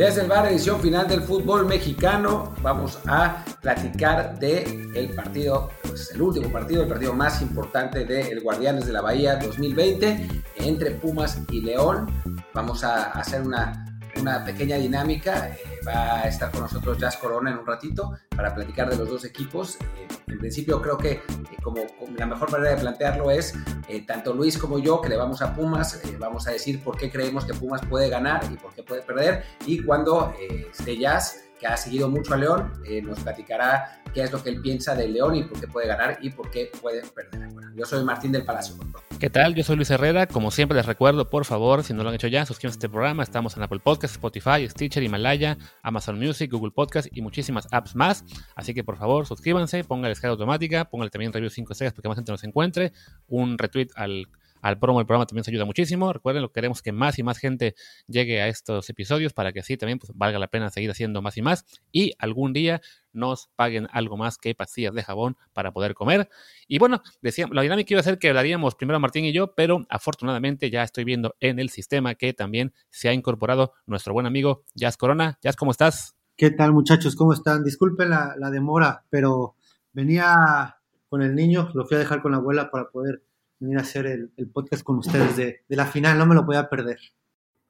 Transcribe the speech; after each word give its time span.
Desde 0.00 0.22
el 0.22 0.28
bar, 0.28 0.46
edición 0.46 0.80
final 0.80 1.06
del 1.06 1.20
fútbol 1.20 1.66
mexicano, 1.66 2.54
vamos 2.62 2.98
a 3.06 3.44
platicar 3.60 4.38
de 4.38 4.62
el 4.94 5.10
partido, 5.10 5.68
pues 5.82 6.12
el 6.14 6.22
último 6.22 6.50
partido, 6.50 6.84
el 6.84 6.88
partido 6.88 7.12
más 7.12 7.42
importante 7.42 8.06
del 8.06 8.40
Guardianes 8.40 8.86
de 8.86 8.94
la 8.94 9.02
Bahía 9.02 9.36
2020 9.36 10.26
entre 10.56 10.92
Pumas 10.92 11.42
y 11.50 11.60
León. 11.60 12.06
Vamos 12.54 12.82
a 12.82 13.10
hacer 13.10 13.42
una 13.42 13.90
una 14.18 14.44
pequeña 14.44 14.76
dinámica. 14.76 15.48
Eh, 15.48 15.69
va 15.90 16.20
a 16.20 16.28
estar 16.28 16.50
con 16.50 16.60
nosotros 16.62 16.98
Jazz 16.98 17.16
Corona 17.16 17.50
en 17.50 17.58
un 17.58 17.66
ratito 17.66 18.12
para 18.34 18.54
platicar 18.54 18.88
de 18.88 18.96
los 18.96 19.08
dos 19.08 19.24
equipos. 19.24 19.76
Eh, 19.76 20.08
en 20.28 20.38
principio 20.38 20.80
creo 20.80 20.96
que 20.96 21.12
eh, 21.12 21.22
como, 21.62 21.82
la 22.16 22.26
mejor 22.26 22.50
manera 22.50 22.74
de 22.74 22.80
plantearlo 22.80 23.30
es 23.30 23.54
tanto 24.06 24.32
Luis 24.32 24.56
como 24.56 24.78
yo 24.78 25.00
que 25.00 25.08
le 25.08 25.16
vamos 25.16 25.42
a 25.42 25.54
Pumas, 25.54 26.00
vamos 26.18 26.46
a 26.46 26.52
decir 26.52 26.82
por 26.82 26.96
qué 26.96 27.10
creemos 27.10 27.44
que 27.44 27.54
Pumas 27.54 27.84
puede 27.86 28.08
ganar 28.08 28.42
y 28.50 28.56
por 28.56 28.72
qué 28.72 28.82
puede 28.82 29.02
perder. 29.02 29.44
Y 29.66 29.82
cuando 29.82 30.32
esté 30.72 30.96
Jazz 30.96 31.49
que 31.60 31.66
ha 31.66 31.76
seguido 31.76 32.08
mucho 32.08 32.32
a 32.34 32.38
León, 32.38 32.72
nos 33.04 33.20
platicará 33.20 34.00
qué 34.14 34.22
es 34.22 34.32
lo 34.32 34.42
que 34.42 34.48
él 34.48 34.60
piensa 34.62 34.94
de 34.94 35.08
León 35.08 35.36
y 35.36 35.44
por 35.44 35.60
qué 35.60 35.68
puede 35.68 35.86
ganar 35.86 36.18
y 36.22 36.30
por 36.30 36.50
qué 36.50 36.70
puede 36.80 37.02
perder. 37.02 37.48
yo 37.76 37.84
soy 37.84 38.02
Martín 38.02 38.32
del 38.32 38.44
Palacio. 38.44 38.76
¿Qué 39.20 39.28
tal? 39.28 39.54
Yo 39.54 39.62
soy 39.62 39.76
Luis 39.76 39.90
Herrera. 39.90 40.26
Como 40.26 40.50
siempre 40.50 40.76
les 40.76 40.86
recuerdo, 40.86 41.28
por 41.28 41.44
favor, 41.44 41.84
si 41.84 41.92
no 41.92 42.02
lo 42.02 42.08
han 42.08 42.14
hecho 42.14 42.28
ya, 42.28 42.46
suscríbanse 42.46 42.76
a 42.76 42.78
este 42.78 42.88
programa. 42.88 43.22
Estamos 43.22 43.54
en 43.56 43.62
Apple 43.62 43.80
Podcast, 43.80 44.14
Spotify, 44.14 44.66
Stitcher, 44.66 45.02
Himalaya, 45.02 45.58
Amazon 45.82 46.18
Music, 46.18 46.50
Google 46.50 46.70
Podcast 46.70 47.08
y 47.12 47.20
muchísimas 47.20 47.68
apps 47.70 47.94
más. 47.94 48.24
Así 48.54 48.72
que 48.72 48.82
por 48.82 48.96
favor, 48.96 49.26
suscríbanse, 49.26 49.84
pongan 49.84 50.10
descarga 50.10 50.32
automática, 50.32 50.86
pónganle 50.86 51.10
también 51.10 51.32
review 51.32 51.50
5 51.50 51.72
estrellas 51.72 51.92
porque 51.92 52.08
más 52.08 52.16
gente 52.16 52.32
nos 52.32 52.42
encuentre, 52.44 52.92
un 53.28 53.58
retweet 53.58 53.88
al 53.94 54.28
al 54.62 54.78
promo 54.78 54.98
del 54.98 55.06
programa 55.06 55.26
también 55.26 55.44
se 55.44 55.50
ayuda 55.50 55.64
muchísimo. 55.64 56.12
Recuerden, 56.12 56.42
lo 56.42 56.52
queremos 56.52 56.82
que 56.82 56.92
más 56.92 57.18
y 57.18 57.22
más 57.22 57.38
gente 57.38 57.74
llegue 58.06 58.40
a 58.40 58.48
estos 58.48 58.88
episodios 58.90 59.32
para 59.32 59.52
que 59.52 59.60
así 59.60 59.76
también 59.76 59.98
pues, 59.98 60.12
valga 60.14 60.38
la 60.38 60.48
pena 60.48 60.70
seguir 60.70 60.90
haciendo 60.90 61.22
más 61.22 61.36
y 61.36 61.42
más. 61.42 61.64
Y 61.92 62.12
algún 62.18 62.52
día 62.52 62.80
nos 63.12 63.48
paguen 63.56 63.88
algo 63.92 64.16
más 64.16 64.38
que 64.38 64.54
pastillas 64.54 64.94
de 64.94 65.02
jabón 65.02 65.36
para 65.52 65.72
poder 65.72 65.94
comer. 65.94 66.28
Y 66.68 66.78
bueno, 66.78 67.02
decía, 67.22 67.46
la 67.50 67.62
dinámica 67.62 67.94
iba 67.94 68.00
a 68.00 68.04
ser 68.04 68.18
que 68.18 68.28
hablaríamos 68.28 68.74
primero 68.74 69.00
Martín 69.00 69.24
y 69.24 69.32
yo, 69.32 69.54
pero 69.54 69.86
afortunadamente 69.88 70.70
ya 70.70 70.82
estoy 70.82 71.04
viendo 71.04 71.34
en 71.40 71.58
el 71.58 71.70
sistema 71.70 72.14
que 72.14 72.32
también 72.32 72.72
se 72.90 73.08
ha 73.08 73.12
incorporado 73.12 73.72
nuestro 73.86 74.12
buen 74.12 74.26
amigo 74.26 74.64
Jazz 74.74 74.96
Corona. 74.96 75.38
Jazz, 75.42 75.56
¿cómo 75.56 75.70
estás? 75.70 76.16
¿Qué 76.36 76.50
tal 76.50 76.72
muchachos? 76.72 77.16
¿Cómo 77.16 77.32
están? 77.32 77.64
Disculpen 77.64 78.10
la, 78.10 78.34
la 78.38 78.50
demora, 78.50 79.04
pero 79.10 79.56
venía 79.92 80.76
con 81.08 81.22
el 81.22 81.34
niño, 81.34 81.70
lo 81.74 81.84
fui 81.84 81.96
a 81.96 82.00
dejar 82.00 82.22
con 82.22 82.32
la 82.32 82.38
abuela 82.38 82.70
para 82.70 82.88
poder 82.88 83.22
venir 83.60 83.78
a 83.78 83.82
hacer 83.82 84.06
el, 84.06 84.48
podcast 84.48 84.82
con 84.82 84.98
ustedes 84.98 85.36
de, 85.36 85.60
la 85.68 85.86
final, 85.86 86.18
no 86.18 86.26
me 86.26 86.34
lo 86.34 86.44
podía 86.44 86.68
perder. 86.68 86.98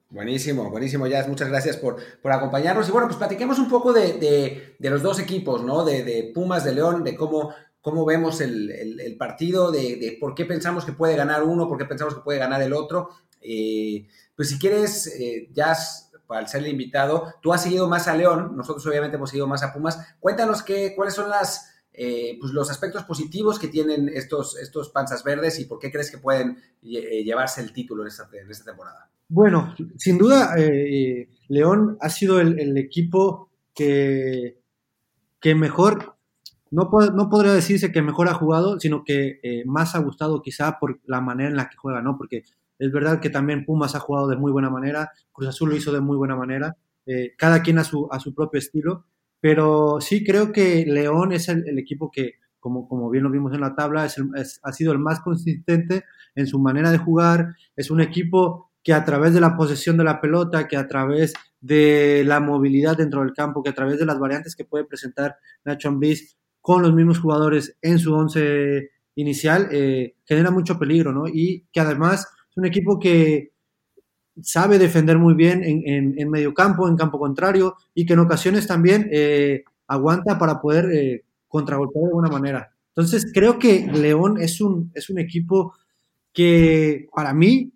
Buenísimo, 0.09 0.71
buenísimo, 0.71 1.07
Jazz. 1.07 1.29
Muchas 1.29 1.49
gracias 1.49 1.77
por, 1.77 1.97
por 2.23 2.33
acompañarnos. 2.33 2.89
Y 2.89 2.93
bueno, 2.93 3.07
pues 3.09 3.19
platiquemos 3.19 3.59
un 3.59 3.69
poco 3.69 3.93
de, 3.93 4.77
los 4.79 5.03
dos 5.03 5.19
equipos, 5.19 5.63
¿no? 5.63 5.85
De, 5.85 6.31
Pumas, 6.35 6.65
de 6.65 6.75
León, 6.75 7.05
de 7.05 7.15
cómo, 7.15 7.53
cómo 7.81 8.05
vemos 8.05 8.41
el, 8.41 9.17
partido, 9.19 9.71
de, 9.71 10.17
por 10.21 10.35
qué 10.35 10.47
pensamos 10.47 10.85
que 10.85 10.93
puede 10.93 11.17
ganar 11.17 11.43
uno, 11.43 11.69
por 11.69 11.79
qué 11.79 11.85
pensamos 11.85 12.15
que 12.15 12.23
puede 12.23 12.39
ganar 12.39 12.63
el 12.63 12.73
otro. 12.73 13.11
Eh, 13.41 14.07
pues 14.35 14.49
si 14.49 14.59
quieres, 14.59 15.07
eh, 15.19 15.49
Jazz, 15.53 16.11
para 16.27 16.47
ser 16.47 16.63
el 16.63 16.71
invitado, 16.71 17.35
tú 17.43 17.53
has 17.53 17.63
seguido 17.63 17.89
más 17.89 18.07
a 18.07 18.17
León, 18.17 18.57
nosotros 18.57 18.87
obviamente 18.87 19.17
hemos 19.17 19.31
seguido 19.31 19.47
más 19.47 19.63
a 19.63 19.73
Pumas. 19.73 19.99
Cuéntanos 20.21 20.63
qué, 20.63 20.95
cuáles 20.95 21.15
son 21.15 21.29
las, 21.29 21.70
eh, 21.93 22.39
pues 22.41 22.53
los 22.53 22.71
aspectos 22.71 23.03
positivos 23.03 23.59
que 23.59 23.67
tienen 23.67 24.09
estos, 24.09 24.57
estos 24.59 24.91
panzas 24.91 25.25
verdes 25.25 25.59
y 25.59 25.65
por 25.65 25.81
qué 25.81 25.91
crees 25.91 26.11
que 26.11 26.19
pueden 26.19 26.57
eh, 26.83 27.25
llevarse 27.25 27.61
el 27.61 27.73
título 27.73 28.05
en 28.05 28.09
esta, 28.09 28.29
temporada. 28.65 29.11
Bueno, 29.29 29.75
sin 29.97 30.17
duda, 30.17 30.55
eh, 30.57 31.29
León 31.49 31.99
ha 32.01 32.09
sido 32.09 32.41
el, 32.41 32.77
equipo 32.79 33.51
que, 33.75 34.61
que 35.41 35.55
mejor, 35.57 36.17
no, 36.71 36.89
no, 37.13 37.29
podría 37.29 37.53
decirse 37.53 37.91
que 37.91 38.03
mejor 38.03 38.29
ha 38.29 38.35
jugado, 38.35 38.79
sino 38.79 39.05
que 39.05 39.63
más 39.67 39.95
ha 39.95 39.99
gustado 39.99 40.43
quizá 40.43 40.79
por 40.79 41.01
la 41.07 41.21
manera 41.21 41.51
en 41.51 41.57
la 41.57 41.69
que 41.69 41.77
juega, 41.77 42.03
¿no? 42.03 42.17
Porque 42.17 42.45
es 42.79 42.93
verdad 42.93 43.21
que 43.21 43.31
también 43.31 43.65
Pumas 43.65 43.95
ha 43.95 44.01
jugado 44.01 44.29
de 44.29 44.37
muy 44.37 44.53
buena 44.53 44.71
manera, 44.71 45.11
Cruz 45.33 45.49
Azul 45.49 45.71
lo 45.71 45.77
hizo 45.77 45.93
de 45.93 46.01
muy 46.01 46.17
buena 46.17 46.37
manera, 46.37 46.77
cada 47.37 47.63
quien 47.63 47.79
a 47.79 47.85
su, 47.85 48.09
a 48.11 48.21
su 48.21 48.35
propio 48.35 48.59
estilo, 48.59 49.05
pero 49.41 50.01
sí 50.01 50.25
creo 50.25 50.53
que 50.53 50.85
León 50.87 51.33
es 51.33 51.49
el, 51.49 51.79
equipo 51.79 52.11
que, 52.11 52.35
como, 52.59 52.89
como, 52.89 53.11
bien 53.11 53.25
lo 53.25 53.31
vimos 53.31 53.55
en 53.55 53.61
la 53.61 53.75
tabla, 53.75 54.05
es 54.05 54.61
ha 54.63 54.73
sido 54.73 54.93
el 54.93 54.99
más 54.99 55.21
consistente 55.21 56.05
en 56.35 56.47
su 56.47 56.59
manera 56.59 56.91
de 56.91 56.99
jugar. 56.99 57.55
Es 57.77 57.91
un 57.91 58.01
equipo 58.01 58.71
que 58.83 58.93
a 58.93 59.05
través 59.05 59.35
de 59.35 59.41
la 59.41 59.57
posesión 59.57 59.97
de 59.97 60.05
la 60.05 60.21
pelota, 60.21 60.69
que 60.69 60.77
a 60.77 60.89
través 60.89 61.35
de 61.61 62.23
la 62.25 62.41
movilidad 62.41 62.97
dentro 62.97 63.21
del 63.21 63.33
campo, 63.33 63.63
que 63.63 63.71
a 63.71 63.75
través 63.75 63.99
de 63.99 64.07
las 64.07 64.19
variantes 64.19 64.57
que 64.57 64.65
puede 64.65 64.85
presentar 64.85 65.37
Nacho 65.65 65.89
Ambriz 65.89 66.37
con 66.61 66.83
los 66.83 66.95
mismos 66.95 67.19
jugadores 67.19 67.77
en 67.83 67.99
su 67.99 68.15
once 68.15 68.91
inicial, 69.15 69.69
eh, 69.71 70.17
genera 70.25 70.51
mucho 70.51 70.79
peligro, 70.79 71.13
¿no? 71.13 71.27
Y 71.27 71.67
que 71.73 71.81
además 71.81 72.27
es 72.51 72.57
un 72.57 72.67
equipo 72.67 72.99
que 72.99 73.53
sabe 74.43 74.79
defender 74.79 75.19
muy 75.19 75.35
bien 75.35 75.63
en, 75.65 76.19
en, 76.19 76.31
medio 76.31 76.55
campo, 76.55 76.89
en 76.89 76.97
campo 76.97 77.19
contrario, 77.19 77.77
y 77.95 78.07
que 78.07 78.15
en 78.15 78.21
ocasiones 78.21 78.67
también 78.67 79.09
eh, 79.13 79.65
aguanta 79.87 80.39
para 80.39 80.61
poder 80.61 80.91
eh, 80.93 81.25
contragolpear 81.49 82.03
de 82.03 82.09
alguna 82.09 82.29
manera. 82.29 82.73
Entonces, 82.95 83.31
creo 83.33 83.59
que 83.59 83.87
León 83.87 84.39
es 84.41 84.61
un, 84.61 84.91
es 84.95 85.11
un 85.11 85.19
equipo 85.19 85.75
que 86.33 87.09
para 87.15 87.33
mí 87.35 87.73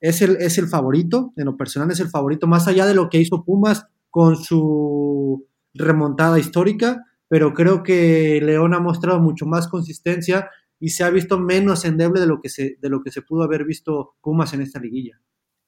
es 0.00 0.22
el, 0.22 0.36
es 0.36 0.58
el 0.58 0.66
favorito, 0.66 1.32
en 1.36 1.44
lo 1.46 1.56
personal 1.56 1.90
es 1.90 2.00
el 2.00 2.08
favorito, 2.08 2.46
más 2.46 2.66
allá 2.68 2.86
de 2.86 2.94
lo 2.94 3.08
que 3.08 3.18
hizo 3.18 3.44
Pumas 3.44 3.86
con 4.08 4.36
su 4.36 5.46
remontada 5.74 6.38
histórica, 6.38 7.04
pero 7.28 7.54
creo 7.54 7.82
que 7.82 8.40
León 8.42 8.74
ha 8.74 8.80
mostrado 8.80 9.20
mucho 9.20 9.46
más 9.46 9.68
consistencia 9.68 10.50
y 10.80 10.88
se 10.88 11.04
ha 11.04 11.10
visto 11.10 11.38
menos 11.38 11.84
endeble 11.84 12.20
de 12.20 12.26
lo 12.26 12.40
que 12.40 12.48
se, 12.48 12.76
de 12.80 12.88
lo 12.88 13.02
que 13.02 13.12
se 13.12 13.22
pudo 13.22 13.42
haber 13.42 13.64
visto 13.64 14.14
Pumas 14.22 14.52
en 14.54 14.62
esta 14.62 14.80
liguilla. 14.80 15.20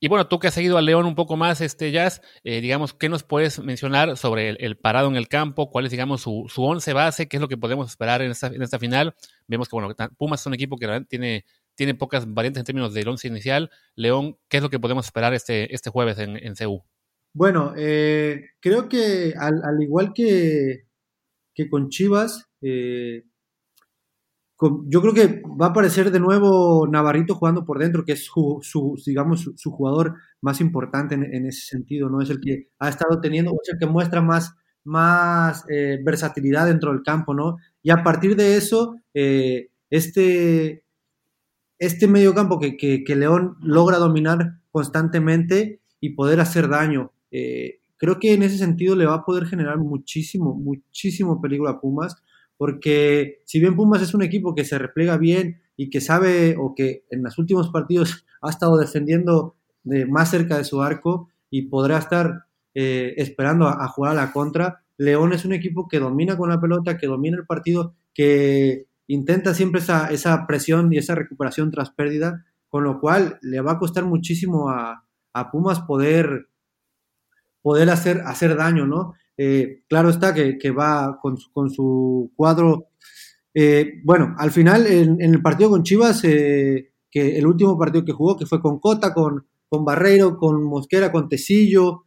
Y 0.05 0.09
bueno, 0.09 0.27
tú 0.27 0.41
que 0.41 0.49
has 0.49 0.55
seguido 0.55 0.79
a 0.79 0.83
León 0.83 1.07
un 1.07 1.15
poco 1.15 1.37
más, 1.37 1.61
este 1.61 1.93
Jazz, 1.93 2.23
eh, 2.43 2.61
digamos, 2.61 2.93
¿qué 2.93 3.09
nos 3.09 3.23
puedes 3.23 3.61
mencionar 3.61 4.17
sobre 4.17 4.51
el, 4.51 4.77
parado 4.77 5.07
en 5.07 5.15
el 5.15 5.29
campo? 5.29 5.71
¿Cuál 5.71 5.85
es, 5.85 5.93
digamos, 5.93 6.23
su, 6.23 6.47
su 6.49 6.65
once 6.65 6.93
base? 6.93 7.29
¿Qué 7.29 7.37
es 7.37 7.41
lo 7.41 7.47
que 7.47 7.57
podemos 7.57 7.89
esperar 7.89 8.21
en 8.21 8.33
esta, 8.33 8.49
en 8.49 8.61
esta 8.63 8.81
final? 8.81 9.15
Vemos 9.47 9.69
que, 9.69 9.77
bueno, 9.77 9.95
Pumas 10.19 10.41
es 10.41 10.47
un 10.49 10.55
equipo 10.55 10.77
que 10.77 11.05
tiene, 11.09 11.45
tiene 11.77 11.95
pocas 11.95 12.27
variantes 12.27 12.63
en 12.63 12.65
términos 12.65 12.95
del 12.95 13.07
once 13.07 13.29
inicial. 13.29 13.71
León, 13.95 14.37
¿qué 14.49 14.57
es 14.57 14.63
lo 14.65 14.71
que 14.71 14.81
podemos 14.81 15.05
esperar 15.05 15.35
este, 15.35 15.73
este 15.73 15.89
jueves 15.89 16.19
en, 16.19 16.37
en 16.37 16.57
CU? 16.57 16.83
Bueno, 17.33 17.73
eh, 17.77 18.47
creo 18.59 18.89
que 18.89 19.35
al, 19.39 19.63
al 19.63 19.81
igual 19.81 20.13
que, 20.13 20.89
que 21.55 21.69
con 21.69 21.91
Chivas, 21.91 22.49
eh, 22.61 23.23
yo 24.87 25.01
creo 25.01 25.15
que 25.15 25.43
va 25.61 25.67
a 25.67 25.69
aparecer 25.71 26.11
de 26.11 26.21
nuevo 26.21 26.87
Navarrito 26.87 27.35
jugando 27.35 27.65
por 27.65 27.79
dentro, 27.79 28.05
que 28.05 28.13
es 28.13 28.25
su, 28.25 28.61
digamos, 29.05 29.51
su, 29.57 29.71
jugador 29.71 30.15
más 30.41 30.61
importante 30.61 31.15
en, 31.15 31.47
ese 31.47 31.67
sentido, 31.67 32.09
¿no? 32.09 32.21
Es 32.21 32.31
el 32.31 32.41
que 32.41 32.69
ha 32.79 32.89
estado 32.89 33.21
teniendo, 33.21 33.53
es 33.63 33.73
el 33.73 33.79
que 33.79 33.87
muestra 33.87 34.21
más, 34.21 34.55
más 34.85 35.65
eh, 35.69 35.99
versatilidad 36.05 36.67
dentro 36.67 36.93
del 36.93 37.03
campo, 37.03 37.35
¿no? 37.35 37.57
Y 37.83 37.91
a 37.91 38.03
partir 38.03 38.37
de 38.37 38.57
eso, 38.57 38.97
eh, 39.15 39.71
este, 39.91 40.85
este 41.79 42.07
medio 42.07 42.35
campo 42.35 42.59
que, 42.59 42.77
que, 42.77 43.17
León 43.17 43.57
logra 43.63 43.99
dominar 43.99 44.61
constantemente 44.71 45.81
y 46.01 46.11
poder 46.11 46.41
hacer 46.41 46.69
daño, 46.69 47.13
eh, 47.31 47.81
creo 47.97 48.19
que 48.19 48.33
en 48.35 48.43
ese 48.43 48.59
sentido 48.59 48.97
le 48.97 49.07
va 49.07 49.15
a 49.15 49.25
poder 49.25 49.47
generar 49.47 49.79
muchísimo, 49.79 50.55
muchísimo 50.55 51.41
peligro 51.41 51.69
a 51.69 51.81
Pumas 51.81 52.23
porque 52.63 53.43
si 53.45 53.59
bien 53.59 53.75
Pumas 53.75 54.03
es 54.03 54.15
un 54.15 54.23
equipo 54.23 54.55
que 54.55 54.65
se 54.65 54.79
repliega 54.79 55.17
bien 55.17 55.63
y 55.77 55.91
que 55.91 56.01
sabe 56.01 56.55
o 56.57 56.77
que 56.77 57.05
en 57.11 57.25
los 57.25 57.37
últimos 57.37 57.71
partidos 57.71 58.25
ha 58.41 58.51
estado 58.51 58.79
defendiendo 58.79 59.57
de 59.83 60.07
más 60.07 60.31
cerca 60.31 60.59
de 60.59 60.65
su 60.65 60.81
arco 60.81 61.29
y 61.51 61.63
podrá 61.63 61.99
estar 61.99 62.45
eh, 62.77 63.15
esperando 63.17 63.67
a, 63.67 63.89
jugar 63.89 64.13
a 64.13 64.15
la 64.15 64.33
contra, 64.33 64.85
León 64.97 65.33
es 65.33 65.45
un 65.45 65.55
equipo 65.55 65.89
que 65.89 65.99
domina 65.99 66.37
con 66.37 66.51
la 66.51 66.61
pelota, 66.61 66.99
que 66.99 67.09
domina 67.09 67.37
el 67.37 67.47
partido, 67.47 67.97
que 68.15 68.87
intenta 69.09 69.55
siempre 69.55 69.81
esa, 69.81 70.13
esa 70.13 70.47
presión 70.47 70.93
y 70.93 70.99
esa 70.99 71.17
recuperación 71.17 71.73
tras 71.73 71.91
pérdida, 71.91 72.45
con 72.69 72.85
lo 72.85 73.01
cual 73.01 73.41
le 73.43 73.61
va 73.61 73.73
a 73.73 73.79
costar 73.81 74.05
muchísimo 74.05 74.71
a, 74.71 75.05
a 75.33 75.51
Pumas 75.51 75.81
poder, 75.81 76.47
poder 77.61 77.91
hacer, 77.91 78.21
hacer 78.25 78.57
daño, 78.57 78.87
¿no? 78.87 79.15
Eh, 79.37 79.83
claro 79.89 80.11
está 80.11 80.35
que, 80.35 80.71
va 80.71 81.19
con, 81.21 81.37
su 81.71 82.33
cuadro. 82.37 82.89
Eh, 83.55 84.01
bueno, 84.05 84.35
al 84.39 84.51
final 84.51 84.87
en, 84.87 85.21
el 85.21 85.43
partido 85.43 85.71
con 85.71 85.83
Chivas, 85.83 86.23
eh, 86.25 86.93
que 87.11 87.39
el 87.39 87.47
último 87.47 87.79
partido 87.79 88.05
que 88.05 88.13
jugó, 88.13 88.37
que 88.37 88.47
fue 88.47 88.61
con 88.61 88.79
Cota, 88.79 89.13
con, 89.15 89.47
con 89.69 89.85
Barreiro, 89.85 90.37
con 90.37 90.63
Mosquera, 90.65 91.13
con 91.13 91.29
Tecillo, 91.29 92.05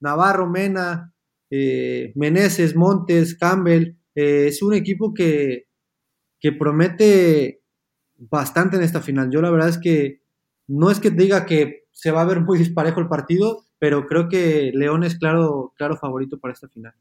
Navarro, 0.00 0.48
Mena, 0.48 1.14
Meneses, 1.50 2.76
Montes, 2.76 3.36
Campbell, 3.36 3.96
es 4.14 4.62
un 4.62 4.74
equipo 4.74 5.14
que, 5.14 5.68
que 6.40 6.52
promete 6.52 7.62
bastante 8.16 8.76
en 8.76 8.82
esta 8.82 9.00
final. 9.00 9.30
Yo 9.30 9.40
la 9.40 9.50
verdad 9.50 9.68
es 9.68 9.78
que 9.78 10.22
no 10.66 10.90
es 10.90 11.00
que 11.00 11.10
diga 11.10 11.46
que 11.46 11.86
se 11.92 12.10
va 12.10 12.22
a 12.22 12.26
ver 12.26 12.40
muy 12.40 12.58
disparejo 12.58 13.00
el 13.00 13.08
partido, 13.08 13.64
pero 13.78 14.06
creo 14.06 14.28
que 14.28 14.72
León 14.74 15.04
es 15.04 15.18
claro, 15.18 15.72
claro 15.76 15.96
favorito 15.96 16.38
para 16.38 16.54
esta 16.54 16.68
final. 16.68 16.94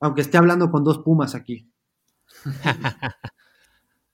Aunque 0.00 0.22
esté 0.22 0.38
hablando 0.38 0.70
con 0.70 0.84
dos 0.84 0.98
Pumas 0.98 1.34
aquí. 1.34 1.70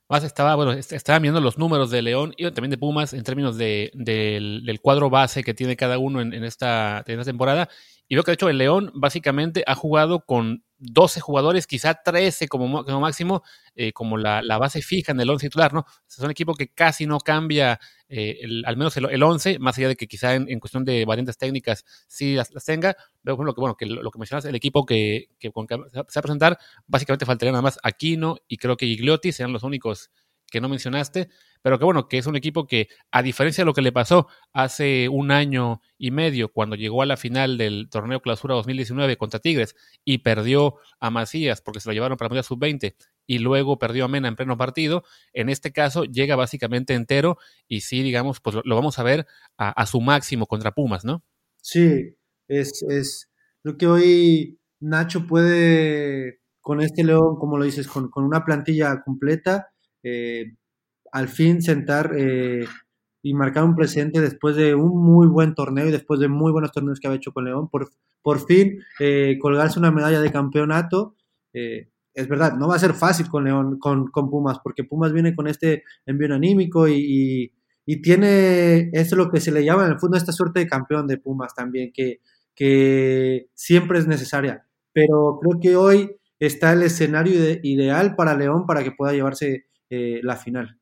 Más 0.08 0.22
estaba, 0.22 0.54
bueno, 0.54 0.72
estaba 0.72 1.18
viendo 1.18 1.40
los 1.40 1.58
números 1.58 1.90
de 1.90 2.00
León 2.00 2.32
y 2.36 2.48
también 2.52 2.70
de 2.70 2.78
Pumas 2.78 3.12
en 3.12 3.24
términos 3.24 3.56
de, 3.56 3.90
del, 3.94 4.80
cuadro 4.80 5.10
base 5.10 5.42
que 5.42 5.52
tiene 5.52 5.76
cada 5.76 5.98
uno 5.98 6.20
en, 6.20 6.32
esta, 6.44 7.02
en 7.06 7.18
esta 7.18 7.30
temporada. 7.30 7.68
Y 8.08 8.14
veo 8.14 8.24
que 8.24 8.30
de 8.30 8.34
hecho 8.34 8.48
el 8.48 8.58
León 8.58 8.92
básicamente 8.94 9.64
ha 9.66 9.74
jugado 9.74 10.24
con 10.24 10.64
12 10.78 11.20
jugadores, 11.20 11.66
quizá 11.66 11.94
13 11.94 12.48
como, 12.48 12.84
como 12.84 13.00
máximo, 13.00 13.42
eh, 13.74 13.92
como 13.92 14.18
la, 14.18 14.42
base 14.58 14.82
fija 14.82 15.12
en 15.12 15.20
el 15.20 15.30
11 15.30 15.46
titular, 15.48 15.72
¿no? 15.72 15.86
Es 16.08 16.18
un 16.18 16.30
equipo 16.30 16.54
que 16.54 16.68
casi 16.68 17.06
no 17.06 17.18
cambia, 17.18 17.80
eh, 18.08 18.40
al 18.64 18.76
menos 18.76 18.96
el, 18.96 19.22
11, 19.22 19.58
más 19.58 19.78
allá 19.78 19.88
de 19.88 19.96
que 19.96 20.06
quizá 20.06 20.34
en, 20.34 20.60
cuestión 20.60 20.84
de 20.84 21.04
variantes 21.04 21.38
técnicas 21.38 21.84
sí 22.06 22.34
las, 22.34 22.50
tenga. 22.64 22.96
Pero 23.22 23.42
lo 23.42 23.54
que, 23.54 23.60
bueno, 23.60 23.76
que 23.76 23.86
lo, 23.86 24.10
que 24.10 24.18
mencionas, 24.18 24.44
el 24.44 24.54
equipo 24.54 24.84
que, 24.84 25.30
que, 25.38 25.50
se 25.50 25.76
va 25.76 25.96
a 26.02 26.22
presentar, 26.22 26.58
básicamente 26.86 27.26
faltaría 27.26 27.52
nada 27.52 27.62
más 27.62 27.78
Aquino 27.82 28.36
y 28.46 28.58
creo 28.58 28.76
que 28.76 28.86
Gigliotti 28.86 29.32
sean 29.32 29.52
los 29.52 29.62
únicos 29.62 30.10
que 30.50 30.60
no 30.60 30.68
mencionaste, 30.68 31.28
pero 31.62 31.78
que 31.78 31.84
bueno, 31.84 32.08
que 32.08 32.18
es 32.18 32.26
un 32.26 32.36
equipo 32.36 32.66
que, 32.66 32.88
a 33.10 33.22
diferencia 33.22 33.62
de 33.62 33.66
lo 33.66 33.74
que 33.74 33.82
le 33.82 33.92
pasó 33.92 34.28
hace 34.52 35.08
un 35.08 35.30
año 35.30 35.80
y 35.98 36.10
medio, 36.10 36.52
cuando 36.52 36.76
llegó 36.76 37.02
a 37.02 37.06
la 37.06 37.16
final 37.16 37.58
del 37.58 37.88
torneo 37.90 38.20
Clausura 38.20 38.54
2019 38.54 39.16
contra 39.16 39.40
Tigres 39.40 39.74
y 40.04 40.18
perdió 40.18 40.76
a 41.00 41.10
Macías 41.10 41.60
porque 41.60 41.80
se 41.80 41.88
lo 41.88 41.92
llevaron 41.92 42.16
para 42.16 42.34
la 42.34 42.42
Sub-20 42.42 42.94
y 43.26 43.38
luego 43.38 43.78
perdió 43.78 44.04
a 44.04 44.08
Mena 44.08 44.28
en 44.28 44.36
pleno 44.36 44.56
partido, 44.56 45.02
en 45.32 45.48
este 45.48 45.72
caso 45.72 46.04
llega 46.04 46.36
básicamente 46.36 46.94
entero 46.94 47.38
y 47.66 47.80
sí, 47.80 48.02
digamos, 48.02 48.40
pues 48.40 48.56
lo, 48.64 48.74
vamos 48.76 48.98
a 48.98 49.02
ver 49.02 49.26
a, 49.58 49.86
su 49.86 50.00
máximo 50.00 50.46
contra 50.46 50.72
Pumas, 50.72 51.04
¿no? 51.04 51.24
Sí, 51.60 52.16
es, 52.46 52.84
es, 52.88 53.28
creo 53.62 53.76
que 53.76 53.86
hoy 53.88 54.60
Nacho 54.78 55.26
puede, 55.26 56.40
con 56.60 56.80
este 56.80 57.02
León, 57.02 57.36
como 57.40 57.58
lo 57.58 57.64
dices, 57.64 57.88
con, 57.88 58.08
con 58.08 58.24
una 58.24 58.44
plantilla 58.44 59.02
completa, 59.04 59.72
eh, 60.08 60.54
al 61.10 61.26
fin 61.26 61.60
sentar 61.62 62.12
eh, 62.16 62.64
y 63.22 63.34
marcar 63.34 63.64
un 63.64 63.74
presente 63.74 64.20
después 64.20 64.54
de 64.54 64.72
un 64.76 65.02
muy 65.02 65.26
buen 65.26 65.54
torneo 65.54 65.88
y 65.88 65.90
después 65.90 66.20
de 66.20 66.28
muy 66.28 66.52
buenos 66.52 66.70
torneos 66.70 67.00
que 67.00 67.08
ha 67.08 67.14
hecho 67.14 67.32
con 67.32 67.44
León. 67.44 67.68
Por, 67.68 67.90
por 68.22 68.46
fin 68.46 68.78
eh, 69.00 69.36
colgarse 69.40 69.80
una 69.80 69.90
medalla 69.90 70.20
de 70.20 70.30
campeonato. 70.30 71.16
es 71.52 72.28
verdad, 72.28 72.54
no 72.56 72.68
va 72.68 72.76
a 72.76 72.78
ser 72.78 72.94
fácil 72.94 73.28
con 73.28 73.44
León, 73.44 73.78
con, 73.80 74.10
Pumas, 74.12 74.60
porque 74.62 74.84
Pumas 74.84 75.12
viene 75.12 75.34
con 75.34 75.48
este 75.48 75.82
envío 76.06 76.32
anímico 76.34 76.86
y, 76.88 77.52
tiene, 78.02 78.90
esto 78.92 79.14
es 79.14 79.18
lo 79.18 79.30
que 79.30 79.40
se 79.40 79.52
le 79.52 79.64
llama 79.64 79.86
en 79.86 79.92
el 79.92 79.98
fútbol, 79.98 80.18
esta 80.18 80.32
suerte 80.32 80.60
de 80.60 80.68
campeón 80.68 81.06
de 81.06 81.18
Pumas 81.18 81.54
también, 81.54 81.92
que, 81.92 82.20
que 82.54 83.48
siempre 83.54 83.98
es 83.98 84.06
necesaria. 84.06 84.66
Pero 84.92 85.38
creo 85.40 85.60
que 85.60 85.76
hoy 85.76 86.16
está 86.38 86.72
el 86.72 86.82
escenario 86.82 87.34
ideal 87.62 88.14
para 88.14 88.36
León 88.36 88.66
para 88.66 88.84
que 88.84 88.92
pueda 88.92 89.12
llevarse 89.12 89.65
eh, 89.90 90.20
la 90.22 90.36
final. 90.36 90.78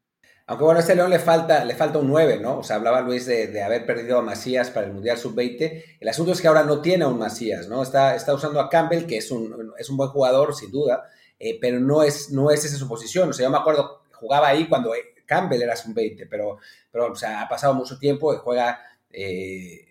Aunque 0.46 0.64
bueno, 0.64 0.78
a 0.78 0.80
este 0.80 0.94
León 0.94 1.08
le 1.08 1.18
falta, 1.18 1.64
le 1.64 1.74
falta 1.74 1.98
un 1.98 2.08
9, 2.08 2.38
¿no? 2.38 2.58
O 2.58 2.62
sea, 2.62 2.76
hablaba 2.76 3.00
Luis 3.00 3.24
de, 3.24 3.62
haber 3.62 3.86
perdido 3.86 4.18
a 4.18 4.22
Macías 4.22 4.70
para 4.70 4.86
el 4.86 4.92
Mundial 4.92 5.16
Sub-20. 5.16 5.96
El 6.00 6.08
asunto 6.08 6.32
es 6.32 6.40
que 6.42 6.48
ahora 6.48 6.64
no 6.64 6.82
tiene 6.82 7.04
a 7.04 7.08
un 7.08 7.18
Macías, 7.18 7.66
¿no? 7.68 7.82
Está, 7.82 8.14
está 8.14 8.34
usando 8.34 8.60
a 8.60 8.68
Campbell, 8.68 9.06
que 9.06 9.16
es 9.16 9.30
un, 9.30 9.72
es 9.78 9.88
un 9.88 9.96
buen 9.96 10.10
jugador, 10.10 10.54
sin 10.54 10.70
duda, 10.70 11.08
eh, 11.38 11.58
pero 11.60 11.80
no 11.80 12.02
es, 12.02 12.30
no 12.30 12.50
es 12.50 12.62
esa 12.62 12.76
su 12.76 12.86
posición. 12.86 13.30
O 13.30 13.32
sea, 13.32 13.44
yo 13.44 13.50
me 13.50 13.56
acuerdo, 13.56 14.02
jugaba 14.12 14.48
ahí 14.48 14.68
cuando 14.68 14.92
Campbell 15.24 15.62
era 15.62 15.76
Sub-20, 15.76 16.26
pero, 16.28 16.58
pero 16.92 17.12
o 17.12 17.16
sea, 17.16 17.40
ha 17.40 17.48
pasado 17.48 17.72
mucho 17.72 17.98
tiempo 17.98 18.34
y 18.34 18.36
juega 18.36 18.82
eh, 19.10 19.86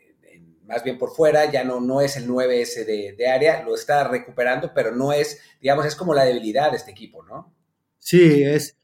más 0.65 0.83
bien 0.83 0.99
por 0.99 1.15
fuera, 1.15 1.51
ya 1.51 1.63
no, 1.63 1.81
no 1.81 1.99
es 1.99 2.15
el 2.15 2.27
9 2.27 2.61
ese 2.61 2.85
de, 2.85 3.13
de 3.13 3.27
área, 3.27 3.63
lo 3.63 3.73
está 3.73 4.07
recuperando, 4.07 4.71
pero 4.73 4.95
no 4.95 5.13
es, 5.13 5.41
digamos, 5.59 5.87
es 5.87 5.95
como 5.95 6.13
la 6.13 6.25
debilidad 6.25 6.69
de 6.69 6.77
este 6.77 6.91
equipo, 6.91 7.23
¿no? 7.23 7.53
Sí, 7.97 8.43
es 8.43 8.77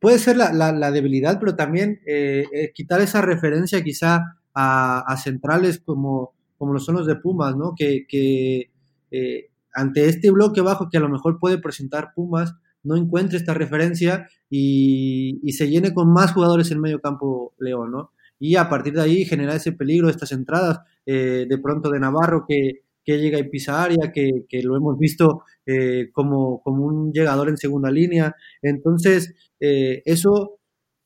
puede 0.00 0.18
ser 0.18 0.36
la, 0.36 0.90
debilidad, 0.90 1.38
pero 1.38 1.56
también 1.56 2.00
eh, 2.06 2.46
eh, 2.52 2.72
quitar 2.74 3.00
esa 3.00 3.20
referencia 3.20 3.82
quizá 3.82 4.38
a, 4.54 5.16
centrales 5.22 5.80
como, 5.84 6.32
como 6.56 6.72
lo 6.72 6.80
son 6.80 6.96
los 6.96 7.06
de 7.06 7.16
Pumas, 7.16 7.56
¿no? 7.56 7.74
Que, 7.76 8.70
eh, 9.10 9.50
ante 9.74 10.08
este 10.08 10.30
bloque 10.30 10.62
bajo 10.62 10.88
que 10.88 10.96
a 10.96 11.00
lo 11.00 11.10
mejor 11.10 11.38
puede 11.38 11.58
presentar 11.58 12.12
Pumas, 12.14 12.54
no 12.82 12.96
encuentre 12.96 13.36
esta 13.36 13.52
referencia 13.52 14.28
y, 14.48 15.40
se 15.52 15.68
llene 15.68 15.92
con 15.92 16.12
más 16.12 16.32
jugadores 16.32 16.70
en 16.70 16.80
medio 16.80 17.00
campo 17.00 17.52
León, 17.58 17.90
¿no? 17.90 18.12
Y 18.38 18.56
a 18.56 18.68
partir 18.68 18.94
de 18.94 19.02
ahí 19.02 19.24
generar 19.24 19.56
ese 19.56 19.72
peligro, 19.72 20.08
estas 20.08 20.32
entradas, 20.32 20.80
de 21.06 21.58
pronto 21.62 21.90
de 21.90 22.00
Navarro 22.00 22.44
que, 22.46 22.85
que 23.06 23.18
llega 23.18 23.38
y 23.38 23.48
pisa 23.48 23.82
área, 23.84 24.12
que, 24.12 24.46
lo 24.64 24.76
hemos 24.76 24.98
visto 24.98 25.44
eh, 25.64 26.10
como, 26.12 26.60
como, 26.62 26.84
un 26.84 27.12
llegador 27.12 27.48
en 27.48 27.56
segunda 27.56 27.90
línea. 27.90 28.34
Entonces, 28.60 29.32
eh, 29.60 30.02
eso 30.04 30.58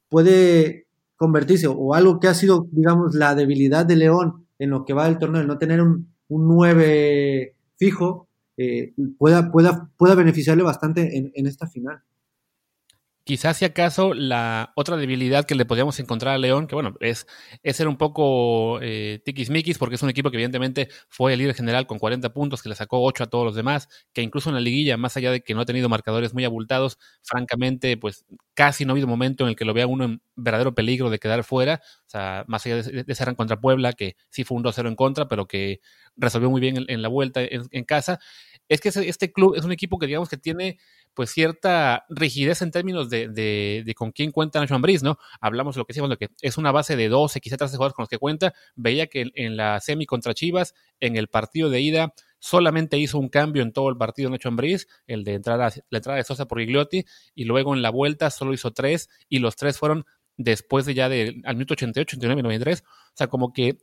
puede 0.08 0.86
convertirse, 1.16 1.66
o 1.68 1.94
algo 1.94 2.18
que 2.18 2.28
ha 2.28 2.34
sido, 2.34 2.66
digamos, 2.72 3.14
la 3.14 3.34
debilidad 3.34 3.84
de 3.84 3.96
León 3.96 4.46
en 4.58 4.70
lo 4.70 4.86
que 4.86 4.94
va 4.94 5.04
del 5.04 5.18
torneo, 5.18 5.42
el 5.42 5.46
no 5.46 5.58
tener 5.58 5.82
un, 5.82 6.14
un 6.28 6.48
9 6.48 7.54
fijo, 7.76 8.28
eh, 8.56 8.94
pueda, 9.18 9.52
pueda, 9.52 9.90
pueda 9.98 10.14
beneficiarle 10.14 10.62
bastante 10.62 11.18
en, 11.18 11.30
en 11.34 11.46
esta 11.46 11.66
final. 11.66 12.02
Quizás 13.30 13.58
si 13.58 13.64
acaso 13.64 14.12
la 14.12 14.72
otra 14.74 14.96
debilidad 14.96 15.44
que 15.44 15.54
le 15.54 15.64
podríamos 15.64 16.00
encontrar 16.00 16.34
a 16.34 16.38
León, 16.38 16.66
que 16.66 16.74
bueno, 16.74 16.96
es, 16.98 17.28
es 17.62 17.76
ser 17.76 17.86
un 17.86 17.96
poco 17.96 18.80
eh, 18.82 19.22
tiquismiquis, 19.24 19.78
porque 19.78 19.94
es 19.94 20.02
un 20.02 20.10
equipo 20.10 20.32
que 20.32 20.36
evidentemente 20.36 20.88
fue 21.08 21.34
el 21.34 21.38
líder 21.38 21.54
general 21.54 21.86
con 21.86 22.00
40 22.00 22.32
puntos, 22.32 22.60
que 22.60 22.68
le 22.68 22.74
sacó 22.74 23.00
8 23.04 23.22
a 23.22 23.26
todos 23.28 23.44
los 23.44 23.54
demás, 23.54 23.88
que 24.12 24.22
incluso 24.22 24.50
en 24.50 24.56
la 24.56 24.60
liguilla, 24.60 24.96
más 24.96 25.16
allá 25.16 25.30
de 25.30 25.42
que 25.42 25.54
no 25.54 25.60
ha 25.60 25.64
tenido 25.64 25.88
marcadores 25.88 26.34
muy 26.34 26.44
abultados, 26.44 26.98
francamente, 27.22 27.96
pues 27.96 28.26
casi 28.54 28.84
no 28.84 28.90
ha 28.90 28.94
habido 28.94 29.06
momento 29.06 29.44
en 29.44 29.50
el 29.50 29.54
que 29.54 29.64
lo 29.64 29.74
vea 29.74 29.86
uno 29.86 30.06
en 30.06 30.22
verdadero 30.34 30.74
peligro 30.74 31.08
de 31.08 31.20
quedar 31.20 31.44
fuera, 31.44 31.80
o 32.06 32.10
sea, 32.10 32.44
más 32.48 32.66
allá 32.66 32.82
de, 32.82 33.04
de 33.04 33.12
ese 33.12 33.34
contra 33.36 33.60
Puebla, 33.60 33.92
que 33.92 34.16
sí 34.30 34.42
fue 34.42 34.56
un 34.56 34.64
2-0 34.64 34.88
en 34.88 34.96
contra, 34.96 35.28
pero 35.28 35.46
que 35.46 35.78
resolvió 36.16 36.50
muy 36.50 36.60
bien 36.60 36.84
en, 36.88 37.00
la 37.00 37.08
vuelta 37.08 37.40
en, 37.42 37.84
casa, 37.84 38.18
es 38.68 38.80
que 38.80 38.88
este 38.88 39.32
club 39.32 39.54
es 39.54 39.64
un 39.64 39.70
equipo 39.70 39.98
que 39.98 40.06
digamos 40.06 40.28
que 40.28 40.36
tiene 40.36 40.78
pues 41.14 41.30
cierta 41.30 42.04
rigidez 42.08 42.62
en 42.62 42.70
términos 42.70 43.10
de, 43.10 43.28
de, 43.28 43.94
con 43.94 44.12
quién 44.12 44.30
cuenta 44.30 44.60
Nacho 44.60 44.74
Ambriz, 44.74 45.02
¿no? 45.02 45.18
Hablamos 45.40 45.76
lo 45.76 45.84
que 45.84 45.92
decimos, 45.92 46.08
lo 46.08 46.16
que 46.16 46.28
es 46.40 46.58
una 46.58 46.72
base 46.72 46.96
de 46.96 47.08
12, 47.08 47.40
quizá 47.40 47.56
13 47.56 47.76
jugadores 47.76 47.94
con 47.94 48.02
los 48.04 48.08
que 48.08 48.18
cuenta. 48.18 48.54
Veía 48.76 49.06
que 49.08 49.30
en, 49.34 49.56
la 49.56 49.80
semi 49.80 50.06
contra 50.06 50.34
Chivas, 50.34 50.74
en 51.00 51.16
el 51.16 51.28
partido 51.28 51.70
de 51.70 51.80
ida, 51.80 52.14
solamente 52.38 52.96
hizo 52.98 53.18
un 53.18 53.28
cambio 53.28 53.62
en 53.62 53.72
todo 53.72 53.88
el 53.88 53.96
partido 53.96 54.30
Nacho 54.30 54.48
Ambriz, 54.48 54.88
el 55.06 55.24
de 55.24 55.34
entrada, 55.34 55.70
la 55.90 55.98
entrada 55.98 56.16
de 56.16 56.24
Sosa 56.24 56.46
por 56.46 56.60
Gigliotti, 56.60 57.04
y 57.34 57.44
luego 57.44 57.74
en 57.74 57.82
la 57.82 57.90
vuelta 57.90 58.30
solo 58.30 58.52
hizo 58.52 58.72
tres, 58.72 59.08
y 59.28 59.40
los 59.40 59.56
tres 59.56 59.78
fueron 59.78 60.06
después 60.36 60.86
de 60.86 60.94
ya 60.94 61.08
de, 61.08 61.40
al 61.44 61.56
minuto 61.56 61.74
88, 61.74 62.16
89 62.16 62.40
y 62.40 62.42
93. 62.42 62.82
O 62.82 63.12
sea, 63.14 63.26
como 63.26 63.52
que 63.52 63.78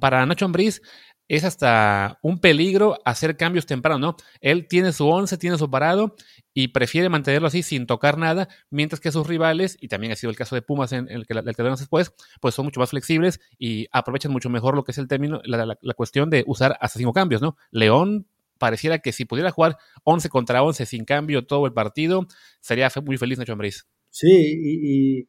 para 0.00 0.24
Nacho 0.26 0.44
Ambriz 0.44 0.82
es 1.30 1.44
hasta 1.44 2.18
un 2.22 2.40
peligro 2.40 2.98
hacer 3.04 3.36
cambios 3.36 3.64
tempranos, 3.64 4.00
¿no? 4.00 4.16
Él 4.40 4.66
tiene 4.66 4.92
su 4.92 5.06
once, 5.06 5.38
tiene 5.38 5.56
su 5.58 5.70
parado 5.70 6.16
y 6.52 6.68
prefiere 6.68 7.08
mantenerlo 7.08 7.46
así 7.46 7.62
sin 7.62 7.86
tocar 7.86 8.18
nada, 8.18 8.48
mientras 8.68 8.98
que 8.98 9.12
sus 9.12 9.28
rivales, 9.28 9.78
y 9.80 9.86
también 9.86 10.12
ha 10.12 10.16
sido 10.16 10.30
el 10.30 10.36
caso 10.36 10.56
de 10.56 10.62
Pumas 10.62 10.90
en 10.90 11.08
el 11.08 11.28
que, 11.28 11.34
el 11.34 11.54
que 11.54 11.62
después, 11.62 12.12
pues 12.40 12.56
son 12.56 12.64
mucho 12.64 12.80
más 12.80 12.90
flexibles 12.90 13.38
y 13.60 13.86
aprovechan 13.92 14.32
mucho 14.32 14.50
mejor 14.50 14.74
lo 14.74 14.82
que 14.82 14.90
es 14.90 14.98
el 14.98 15.06
término, 15.06 15.40
la, 15.44 15.94
cuestión 15.94 16.30
de 16.30 16.42
usar 16.48 16.76
hasta 16.80 16.98
cinco 16.98 17.12
cambios, 17.12 17.40
¿no? 17.40 17.56
León 17.70 18.26
pareciera 18.58 18.98
que 18.98 19.12
si 19.12 19.24
pudiera 19.24 19.52
jugar 19.52 19.78
11 20.02 20.28
contra 20.30 20.64
11 20.64 20.84
sin 20.84 21.04
cambio 21.04 21.46
todo 21.46 21.64
el 21.64 21.72
partido, 21.72 22.26
sería 22.60 22.90
muy 23.06 23.18
feliz 23.18 23.38
Nacho 23.38 23.52
Ambriz. 23.52 23.86
Sí, 24.10 24.26
y 24.28 25.28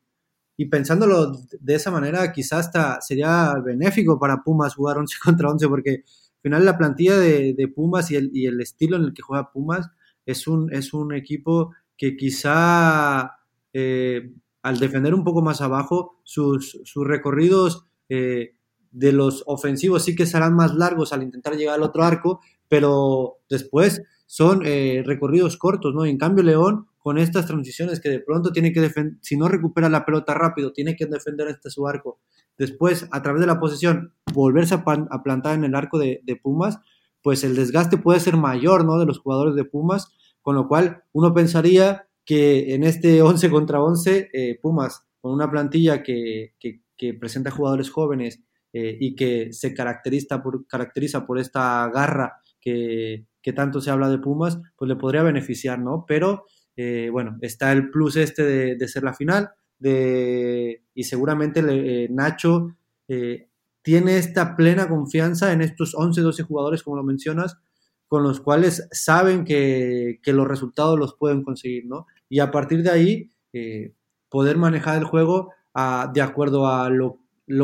pensándolo 0.70 1.32
de 1.60 1.76
esa 1.76 1.92
manera, 1.92 2.32
quizás 2.32 2.68
hasta 2.68 3.02
sería 3.02 3.56
benéfico 3.64 4.20
para 4.20 4.44
Pumas 4.44 4.76
jugar 4.76 4.98
11 4.98 5.18
contra 5.24 5.50
11, 5.50 5.68
porque 5.68 5.92
al 5.92 6.42
final 6.42 6.66
la 6.66 6.78
plantilla 6.78 7.18
de, 7.18 7.74
Pumas 7.74 8.12
y 8.12 8.16
el, 8.16 8.32
y 8.34 8.46
el, 8.46 8.62
estilo 8.62 8.98
en 8.98 9.04
el 9.04 9.14
que 9.14 9.22
juega 9.22 9.52
Pumas 9.52 9.90
es 10.26 10.48
un, 10.48 10.72
es 10.74 10.94
un 10.94 11.14
equipo 11.14 11.74
que 11.98 12.16
quizá 12.16 13.38
eh, 13.74 14.34
al 14.64 14.80
defender 14.80 15.14
un 15.14 15.24
poco 15.24 15.42
más 15.42 15.62
abajo, 15.62 16.20
sus, 16.24 16.80
sus 16.84 17.08
recorridos 17.08 17.86
eh, 18.10 18.56
de 18.92 19.12
los 19.12 19.44
ofensivos 19.48 20.04
sí 20.04 20.16
que 20.16 20.26
serán 20.26 20.56
más 20.56 20.76
largos 20.76 21.14
al 21.14 21.24
intentar 21.24 21.56
llegar 21.56 21.76
al 21.76 21.84
otro 21.84 22.04
arco, 22.04 22.42
pero 22.68 23.40
después 23.50 24.02
son 24.32 24.62
eh, 24.66 25.04
recorridos 25.06 25.58
cortos, 25.58 25.94
¿no? 25.94 26.06
En 26.06 26.18
cambio, 26.18 26.42
León 26.42 26.88
con 27.00 27.18
estas 27.18 27.48
transiciones 27.48 28.00
que 28.00 28.08
de 28.08 28.22
pronto 28.22 28.54
tiene 28.54 28.72
que 28.72 28.80
defender, 28.80 29.18
si 29.22 29.36
no 29.36 29.50
recupera 29.50 29.90
la 29.90 30.06
pelota 30.06 30.34
rápido, 30.34 30.72
tiene 30.72 30.96
que 30.96 31.06
defender 31.06 31.50
este 31.50 31.70
su 31.70 31.86
arco. 31.86 32.22
Después, 32.58 33.10
a 33.12 33.22
través 33.22 33.42
de 33.42 33.48
la 33.48 33.60
posesión, 33.60 34.14
volverse 34.34 34.76
a, 34.76 34.86
plantar 35.22 35.56
en 35.56 35.66
el 35.66 35.76
arco 35.76 36.00
de, 36.00 36.22
Pumas, 36.42 36.80
pues 37.22 37.44
el 37.44 37.58
desgaste 37.58 37.98
puede 37.98 38.22
ser 38.22 38.38
mayor, 38.38 38.86
¿no? 38.86 38.98
De 39.00 39.06
los 39.06 39.20
jugadores 39.20 39.54
de 39.56 39.66
Pumas, 39.66 40.14
con 40.42 40.56
lo 40.56 40.70
cual 40.70 41.04
uno 41.12 41.34
pensaría 41.34 42.08
que 42.24 42.74
en 42.74 42.86
este 42.86 43.22
11 43.22 43.50
contra 43.50 43.84
11, 43.84 44.30
eh, 44.32 44.60
Pumas, 44.62 45.04
con 45.20 45.34
una 45.34 45.52
plantilla 45.52 46.04
que, 46.04 46.54
presenta 47.20 47.52
jugadores 47.52 47.90
jóvenes 47.90 48.42
eh, 48.72 48.96
y 48.98 49.14
que 49.14 49.52
se 49.52 49.74
caracteriza 49.74 50.42
por, 50.42 50.66
caracteriza 50.68 51.26
por 51.26 51.38
esta 51.38 51.90
garra 51.94 52.41
que, 52.62 53.26
tanto 53.56 53.82
se 53.82 53.92
habla 53.92 54.10
de 54.10 54.20
Pumas, 54.20 54.60
pues 54.78 54.88
le 54.88 54.96
podría 54.96 55.24
beneficiar, 55.24 55.80
¿no? 55.80 56.06
Pero 56.08 56.46
eh, 56.76 57.10
bueno, 57.12 57.38
está 57.42 57.72
el 57.72 57.90
plus 57.90 58.16
este 58.16 58.76
de, 58.76 58.88
ser 58.88 59.04
la 59.04 59.14
final 59.14 59.50
de, 59.80 60.84
y 60.94 61.04
seguramente 61.04 61.62
le, 61.62 62.08
Nacho 62.10 62.76
tiene 63.82 64.18
esta 64.18 64.56
plena 64.56 64.88
confianza 64.88 65.52
en 65.52 65.62
estos 65.62 65.96
11, 65.96 66.22
12 66.22 66.44
jugadores, 66.44 66.84
como 66.84 66.98
lo 66.98 67.04
mencionas, 67.04 67.58
con 68.08 68.24
los 68.24 68.42
cuales 68.42 68.88
saben 68.92 69.46
que, 69.46 70.20
los 70.26 70.48
resultados 70.48 71.00
los 71.00 71.16
pueden 71.16 71.44
conseguir, 71.44 71.86
¿no? 71.88 72.08
Y 72.30 72.40
a 72.40 72.52
partir 72.52 72.84
de 72.84 72.92
ahí, 72.92 73.32
eh, 73.54 73.94
poder 74.30 74.58
manejar 74.58 74.98
el 74.98 75.06
juego 75.06 75.52
de 76.14 76.22
acuerdo 76.22 76.68
a 76.68 76.90
lo, 76.90 77.20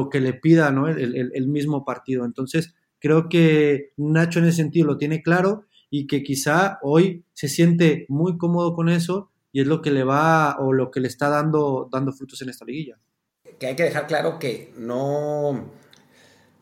que 0.09 0.21
le 0.21 0.33
pida 0.33 0.71
¿no? 0.71 0.87
el, 0.87 1.47
mismo 1.47 1.85
partido. 1.85 2.25
Entonces, 2.25 2.73
creo 2.99 3.29
que 3.29 3.91
Nacho 3.97 4.39
en 4.39 4.45
ese 4.45 4.57
sentido 4.57 4.87
lo 4.87 4.97
tiene 4.97 5.21
claro 5.21 5.65
y 5.89 6.07
que 6.07 6.23
quizá 6.23 6.79
hoy 6.81 7.25
se 7.33 7.47
siente 7.47 8.05
muy 8.09 8.37
cómodo 8.37 8.73
con 8.73 8.89
eso 8.89 9.31
y 9.51 9.61
es 9.61 9.67
lo 9.67 9.81
que 9.81 9.91
le 9.91 10.03
va 10.03 10.57
o 10.59 10.73
lo 10.73 10.91
que 10.91 10.99
le 10.99 11.07
está 11.07 11.29
dando, 11.29 11.89
dando 11.91 12.11
frutos 12.11 12.41
en 12.41 12.49
esta 12.49 12.65
liguilla. 12.65 12.97
Que 13.59 13.67
hay 13.67 13.75
que 13.75 13.83
dejar 13.83 14.07
claro 14.07 14.37
que 14.39 14.73
no 14.77 15.71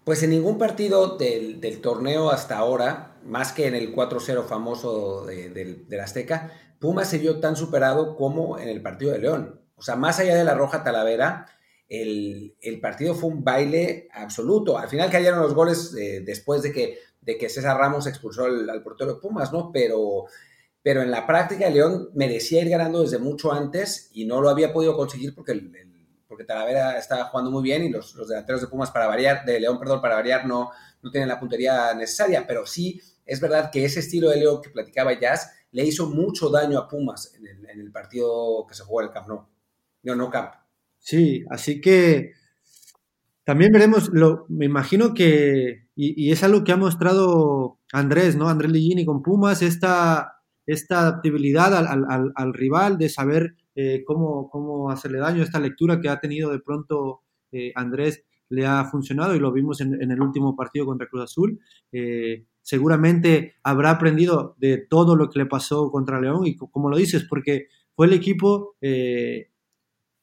pues 0.05 0.21
en 0.21 0.29
ningún 0.29 0.59
partido 0.59 1.17
del, 1.17 1.81
torneo 1.81 2.29
hasta 2.29 2.57
ahora, 2.57 3.17
más 3.25 3.51
que 3.51 3.65
en 3.65 3.73
el 3.73 3.93
4-0 3.93 4.45
famoso 4.45 5.25
de, 5.25 5.49
del 5.49 5.99
Azteca, 5.99 6.51
Pumas 6.79 7.09
se 7.09 7.17
vio 7.17 7.39
tan 7.39 7.55
superado 7.55 8.15
como 8.15 8.59
en 8.59 8.69
el 8.69 8.83
partido 8.83 9.11
de 9.11 9.19
León. 9.19 9.61
O 9.75 9.81
sea, 9.81 9.95
más 9.95 10.19
allá 10.19 10.35
de 10.35 10.43
la 10.43 10.53
Roja 10.53 10.83
Talavera, 10.83 11.47
el, 11.87 12.79
partido 12.81 13.15
fue 13.15 13.29
un 13.29 13.43
baile 13.43 14.07
absoluto. 14.11 14.77
Al 14.77 14.89
final 14.89 15.09
cayeron 15.09 15.41
los 15.41 15.53
goles 15.53 15.95
eh, 15.99 16.21
después 16.25 16.61
de 16.61 16.71
que, 16.71 16.99
de 17.21 17.37
que 17.37 17.49
César 17.49 17.77
Ramos 17.77 18.07
expulsó 18.07 18.45
al, 18.45 18.83
portero 18.83 19.15
de 19.15 19.19
Pumas, 19.19 19.51
¿no? 19.51 19.71
Pero, 19.71 20.25
pero 20.81 21.01
en 21.01 21.11
la 21.11 21.25
práctica 21.25 21.69
León 21.69 22.09
merecía 22.13 22.61
ir 22.61 22.69
ganando 22.69 23.01
desde 23.01 23.17
mucho 23.17 23.51
antes 23.51 24.09
y 24.13 24.25
no 24.25 24.41
lo 24.41 24.49
había 24.49 24.73
podido 24.73 24.95
conseguir 24.95 25.33
porque 25.33 25.53
el 25.53 25.71
porque 26.27 26.43
Talavera 26.43 26.97
estaba 26.97 27.25
jugando 27.25 27.51
muy 27.51 27.63
bien 27.63 27.83
y 27.83 27.89
los, 27.89 28.15
delanteros 28.27 28.61
de 28.61 28.67
Pumas 28.67 28.91
para 28.91 29.07
variar, 29.07 29.45
de 29.45 29.59
León, 29.59 29.79
perdón, 29.79 30.01
para 30.01 30.15
variar, 30.15 30.45
no, 30.45 30.71
no 31.01 31.11
tienen 31.11 31.29
la 31.29 31.39
puntería 31.39 31.93
necesaria, 31.93 32.45
pero 32.45 32.65
sí 32.65 33.01
es 33.25 33.39
verdad 33.39 33.71
que 33.71 33.85
ese 33.85 34.01
estilo 34.01 34.29
de 34.29 34.37
León 34.37 34.61
que 34.61 34.69
platicaba 34.69 35.17
Jazz 35.17 35.51
le 35.71 35.85
hizo 35.85 36.07
mucho 36.07 36.49
daño 36.49 36.77
a 36.77 36.87
Pumas 36.87 37.33
en 37.35 37.47
el, 37.47 37.91
partido 37.91 38.65
que 38.67 38.75
se 38.75 38.83
jugó 38.83 39.01
en 39.01 39.07
el 39.07 39.13
Camp 39.13 39.27
Nou. 39.27 39.47
No, 40.03 40.15
no 40.15 40.29
Camp. 40.29 40.53
Sí, 41.05 41.45
así 41.51 41.81
que 41.81 42.31
también 43.43 43.71
veremos, 43.71 44.09
lo, 44.11 44.47
me 44.49 44.65
imagino 44.65 45.13
que, 45.13 45.87
y, 45.95 46.31
es 46.31 46.43
algo 46.43 46.63
que 46.63 46.71
ha 46.71 46.77
mostrado 46.77 47.79
Andrés, 47.93 48.35
¿no? 48.35 48.49
Andrés 48.49 48.71
Ligini 48.71 49.05
con 49.05 49.21
Pumas, 49.21 49.61
esta, 49.61 50.39
esta 50.65 51.01
adaptabilidad 51.01 51.75
al, 51.75 52.33
al 52.35 52.53
rival, 52.55 52.97
de 52.97 53.09
saber 53.09 53.53
eh, 53.75 54.03
cómo, 54.03 54.49
cómo, 54.49 54.89
hacerle 54.89 55.19
daño. 55.19 55.43
Esta 55.43 55.59
lectura 55.59 56.01
que 56.01 56.09
ha 56.09 56.19
tenido 56.19 56.51
de 56.51 56.59
pronto 56.59 57.21
eh, 57.51 57.71
Andrés 57.75 58.23
le 58.49 58.65
ha 58.65 58.83
funcionado 58.85 59.35
y 59.35 59.39
lo 59.39 59.51
vimos 59.51 59.81
en, 59.81 60.11
el 60.11 60.21
último 60.21 60.55
partido 60.55 60.87
contra 60.87 61.07
Cruz 61.07 61.25
Azul. 61.25 61.59
Eh, 61.91 62.47
seguramente 62.63 63.57
habrá 63.61 63.91
aprendido 63.91 64.55
de 64.57 64.79
todo 64.79 65.15
lo 65.15 65.29
que 65.29 65.37
le 65.37 65.45
pasó 65.45 65.91
contra 65.91 66.19
León 66.19 66.47
y 66.47 66.55
como 66.55 66.89
lo 66.89 66.97
dices, 66.97 67.27
porque 67.29 67.67
fue 67.95 68.07
el 68.07 68.13
equipo, 68.13 68.75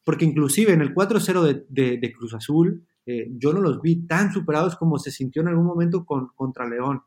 porque 0.04 0.24
inclusive 0.24 0.72
en 0.72 0.80
el 0.80 0.94
4-0 0.94 1.66
de, 1.68 2.12
Cruz 2.12 2.34
Azul, 2.34 2.86
yo 3.06 3.52
no 3.52 3.60
los 3.60 3.80
vi 3.80 4.06
tan 4.06 4.32
superados 4.32 4.76
como 4.76 4.98
se 4.98 5.10
sintió 5.10 5.42
en 5.42 5.48
algún 5.48 5.66
momento 5.66 6.04
con, 6.04 6.28
contra 6.34 6.68
León. 6.68 7.02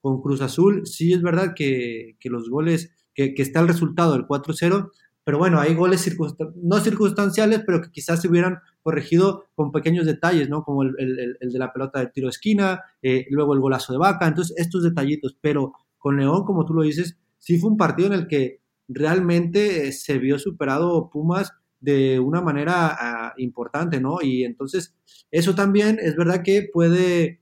con 0.00 0.22
Cruz 0.22 0.40
Azul, 0.40 0.86
sí 0.86 1.12
es 1.12 1.22
verdad 1.22 1.54
que, 1.56 2.16
los 2.24 2.48
goles, 2.48 2.92
que, 3.14 3.34
que, 3.34 3.42
está 3.42 3.60
el 3.60 3.68
resultado 3.68 4.12
del 4.12 4.26
4-0, 4.26 4.90
pero 5.26 5.38
bueno, 5.38 5.58
hay 5.58 5.74
goles 5.74 6.08
no 6.62 6.78
circunstanciales, 6.78 7.64
pero 7.66 7.82
que 7.82 7.90
quizás 7.90 8.22
se 8.22 8.28
hubieran 8.28 8.60
corregido 8.80 9.46
con 9.56 9.72
pequeños 9.72 10.06
detalles, 10.06 10.48
¿no? 10.48 10.62
Como 10.62 10.84
el, 10.84 10.94
de 11.40 11.58
la 11.58 11.72
pelota 11.72 11.98
de 11.98 12.06
tiro 12.06 12.28
de 12.28 12.30
esquina, 12.30 12.84
eh, 13.02 13.26
luego 13.30 13.52
el 13.52 13.58
golazo 13.58 13.92
de 13.92 13.98
vaca, 13.98 14.28
entonces 14.28 14.56
estos 14.56 14.84
detallitos, 14.84 15.36
pero 15.40 15.72
con 15.98 16.16
León, 16.16 16.44
como 16.44 16.64
tú 16.64 16.74
lo 16.74 16.82
dices, 16.82 17.18
sí 17.38 17.58
fue 17.58 17.70
un 17.70 17.76
partido 17.76 18.06
en 18.06 18.12
el 18.14 18.28
que 18.28 18.60
realmente 18.86 19.88
eh, 19.88 19.92
se 19.92 20.18
vio 20.18 20.38
superado 20.38 21.10
Pumas 21.10 21.52
de 21.86 22.18
una 22.18 22.40
manera 22.40 22.96
ah, 22.98 23.34
importante, 23.36 24.00
¿no? 24.00 24.18
Y 24.20 24.42
entonces 24.42 24.92
eso 25.30 25.54
también 25.54 26.00
es 26.02 26.16
verdad 26.16 26.42
que 26.42 26.68
puede 26.72 27.40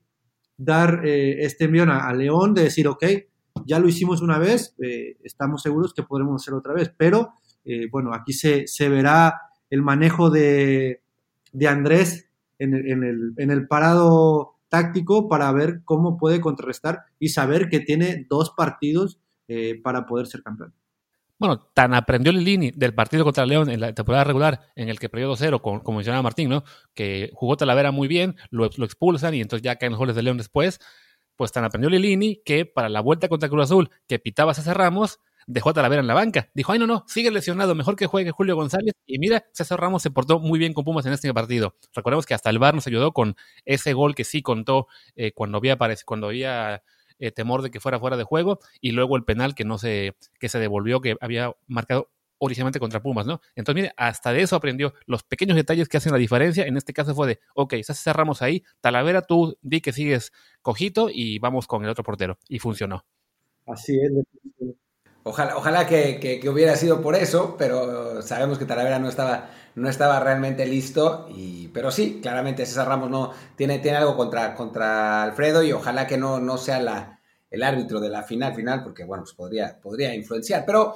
dar 0.55 1.01
eh, 1.03 1.43
este 1.43 1.65
envío 1.65 1.83
a, 1.83 2.13
León 2.13 2.53
de 2.53 2.63
decir, 2.63 2.87
ok, 2.87 3.03
ya 3.65 3.79
lo 3.79 3.87
hicimos 3.87 4.21
una 4.21 4.37
vez, 4.37 4.75
estamos 5.23 5.63
seguros 5.63 5.93
que 5.93 6.03
podremos 6.03 6.41
hacerlo 6.41 6.59
otra 6.59 6.73
vez, 6.73 6.93
pero 6.95 7.33
eh, 7.63 7.87
bueno, 7.91 8.13
aquí 8.13 8.33
se, 8.33 8.67
verá 8.89 9.41
el 9.71 9.81
manejo 9.81 10.29
de, 10.29 11.01
Andrés 11.67 12.29
en 12.59 12.73
el, 12.73 13.67
parado 13.67 14.57
táctico 14.69 15.27
para 15.27 15.51
ver 15.51 15.81
cómo 15.85 16.17
puede 16.17 16.39
contrarrestar 16.39 17.05
y 17.17 17.29
saber 17.29 17.69
que 17.69 17.79
tiene 17.79 18.27
dos 18.29 18.51
partidos 18.55 19.19
eh, 19.47 19.81
para 19.81 20.05
poder 20.05 20.27
ser 20.27 20.43
campeón. 20.43 20.73
Bueno, 21.37 21.69
tan 21.73 21.93
aprendió 21.93 22.31
Lilini 22.31 22.71
del 22.71 22.93
partido 22.93 23.25
contra 23.25 23.45
León 23.45 23.69
en 23.69 23.81
la 23.81 23.93
temporada 23.93 24.23
regular, 24.23 24.71
en 24.75 24.87
el 24.87 24.99
que 24.99 25.09
perdió 25.09 25.29
2-0, 25.29 25.61
como, 25.61 25.81
mencionaba 25.97 26.23
Martín, 26.23 26.49
¿no? 26.49 26.63
Que 26.93 27.29
jugó 27.33 27.57
Talavera 27.57 27.91
muy 27.91 28.07
bien, 28.07 28.37
lo, 28.51 28.65
expulsan 28.65 29.33
y 29.33 29.41
entonces 29.41 29.63
ya 29.63 29.75
caen 29.75 29.91
los 29.91 29.99
goles 29.99 30.15
de 30.15 30.23
León 30.23 30.37
después. 30.37 30.79
Pues 31.35 31.51
tan 31.51 31.65
aprendió 31.65 31.89
Lilini 31.89 32.41
que 32.45 32.65
para 32.65 32.87
la 32.87 33.01
vuelta 33.01 33.27
contra 33.27 33.49
Cruz 33.49 33.65
Azul, 33.65 33.89
que 34.07 34.19
pitaba 34.19 34.53
César 34.53 34.77
Ramos, 34.77 35.19
dejó 35.45 35.71
a 35.71 35.73
Talavera 35.73 35.99
en 35.99 36.07
la 36.07 36.13
banca. 36.13 36.49
Dijo, 36.53 36.71
ay, 36.71 36.79
no, 36.79 36.87
no, 36.87 37.03
sigue 37.07 37.31
lesionado, 37.31 37.75
mejor 37.75 37.97
que 37.97 38.07
juegue 38.07 38.31
Julio 38.31 38.55
González. 38.55 38.93
Y 39.05 39.19
mira, 39.19 39.45
César 39.51 39.79
Ramos 39.79 40.03
se 40.03 40.11
portó 40.11 40.39
muy 40.39 40.57
bien 40.57 40.73
con 40.73 40.85
Pumas 40.85 41.05
en 41.05 41.11
este 41.11 41.33
partido. 41.33 41.75
Recordemos 41.93 42.25
que 42.25 42.33
hasta 42.33 42.49
el 42.49 42.59
VAR 42.59 42.75
nos 42.75 42.87
ayudó 42.87 43.11
con 43.11 43.35
ese 43.65 43.91
gol 43.91 44.15
que 44.15 44.23
sí 44.23 44.41
contó 44.41 44.87
eh, 45.17 45.33
cuando 45.33 45.57
había, 45.57 45.77
cuando 46.05 46.27
había 46.27 46.81
eh, 47.19 47.31
temor 47.31 47.61
de 47.61 47.71
que 47.71 47.79
fuera 47.79 47.99
fuera 47.99 48.17
de 48.17 48.23
juego 48.23 48.59
y 48.81 48.91
luego 48.91 49.15
el 49.15 49.23
penal 49.23 49.55
que 49.55 49.65
no 49.65 49.77
se, 49.77 50.15
que 50.39 50.49
se 50.49 50.59
devolvió, 50.59 51.01
que 51.01 51.15
había 51.21 51.53
marcado 51.67 52.09
originalmente 52.37 52.79
contra 52.79 53.01
Pumas, 53.01 53.25
¿no? 53.25 53.41
Entonces, 53.55 53.81
mire, 53.81 53.93
hasta 53.97 54.33
de 54.33 54.41
eso 54.41 54.55
aprendió 54.55 54.93
los 55.05 55.23
pequeños 55.23 55.55
detalles 55.55 55.87
que 55.87 55.97
hacen 55.97 56.11
la 56.11 56.17
diferencia. 56.17 56.65
En 56.65 56.77
este 56.77 56.93
caso 56.93 57.15
fue 57.15 57.27
de, 57.27 57.39
ok, 57.53 57.75
cerramos 57.93 58.41
ahí, 58.41 58.63
Talavera, 58.81 59.21
tú 59.21 59.57
di 59.61 59.81
que 59.81 59.93
sigues 59.93 60.31
cojito 60.61 61.09
y 61.11 61.39
vamos 61.39 61.67
con 61.67 61.83
el 61.83 61.89
otro 61.89 62.03
portero. 62.03 62.37
Y 62.47 62.59
funcionó. 62.59 63.05
Así 63.65 63.97
es. 63.99 64.75
Ojalá, 65.27 65.57
ojalá 65.57 65.87
que, 65.87 66.39
hubiera 66.47 66.75
sido 66.75 67.01
por 67.01 67.15
eso, 67.15 67.55
pero 67.57 68.21
sabemos 68.21 68.59
que 68.59 68.65
Talavera 68.65 68.99
no 68.99 69.09
estaba, 69.09 69.49
no 69.73 69.89
estaba 69.89 70.19
realmente 70.19 70.67
listo. 70.67 71.27
Y, 71.35 71.69
pero 71.69 71.89
sí, 71.89 72.19
claramente 72.21 72.63
César 72.63 72.87
Ramos 72.87 73.09
no, 73.09 73.31
tiene, 73.55 73.79
tiene 73.79 73.97
algo 73.97 74.15
contra, 74.15 74.53
contra 74.53 75.23
Alfredo 75.23 75.63
y 75.63 75.71
ojalá 75.71 76.05
que 76.05 76.19
no, 76.19 76.39
no 76.39 76.59
sea 76.59 76.79
la, 76.79 77.21
el 77.49 77.63
árbitro 77.63 77.99
de 77.99 78.09
la 78.09 78.21
final 78.21 78.53
final, 78.53 78.83
porque 78.83 79.03
bueno, 79.03 79.23
pues 79.23 79.33
podría, 79.33 79.79
podría 79.81 80.13
influenciar. 80.13 80.63
Pero, 80.63 80.93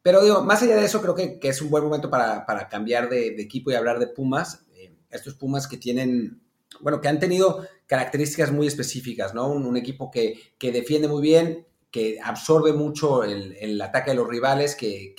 pero 0.00 0.22
digo, 0.22 0.42
más 0.42 0.62
allá 0.62 0.76
de 0.76 0.86
eso, 0.86 1.02
creo 1.02 1.14
que, 1.14 1.38
es 1.42 1.60
un 1.60 1.68
buen 1.68 1.84
momento 1.84 2.08
para, 2.08 2.46
cambiar 2.70 3.10
de, 3.10 3.38
equipo 3.38 3.70
y 3.70 3.74
hablar 3.74 3.98
de 3.98 4.06
Pumas. 4.06 4.64
Eh, 4.74 4.96
estos 5.10 5.34
Pumas 5.34 5.68
que 5.68 5.76
tienen, 5.76 6.40
bueno, 6.80 7.02
que 7.02 7.08
han 7.08 7.20
tenido 7.20 7.68
características 7.84 8.52
muy 8.52 8.68
específicas, 8.68 9.34
¿no? 9.34 9.48
Un, 9.48 9.66
un 9.66 9.76
equipo 9.76 10.10
que, 10.10 10.40
que 10.56 10.72
defiende 10.72 11.08
muy 11.08 11.20
bien, 11.20 11.66
que 11.96 12.18
absorbe 12.22 12.74
mucho 12.74 13.24
el, 13.24 13.80
ataque 13.80 14.10
de 14.10 14.16
los 14.18 14.28
rivales, 14.28 14.76
que, 14.76 15.14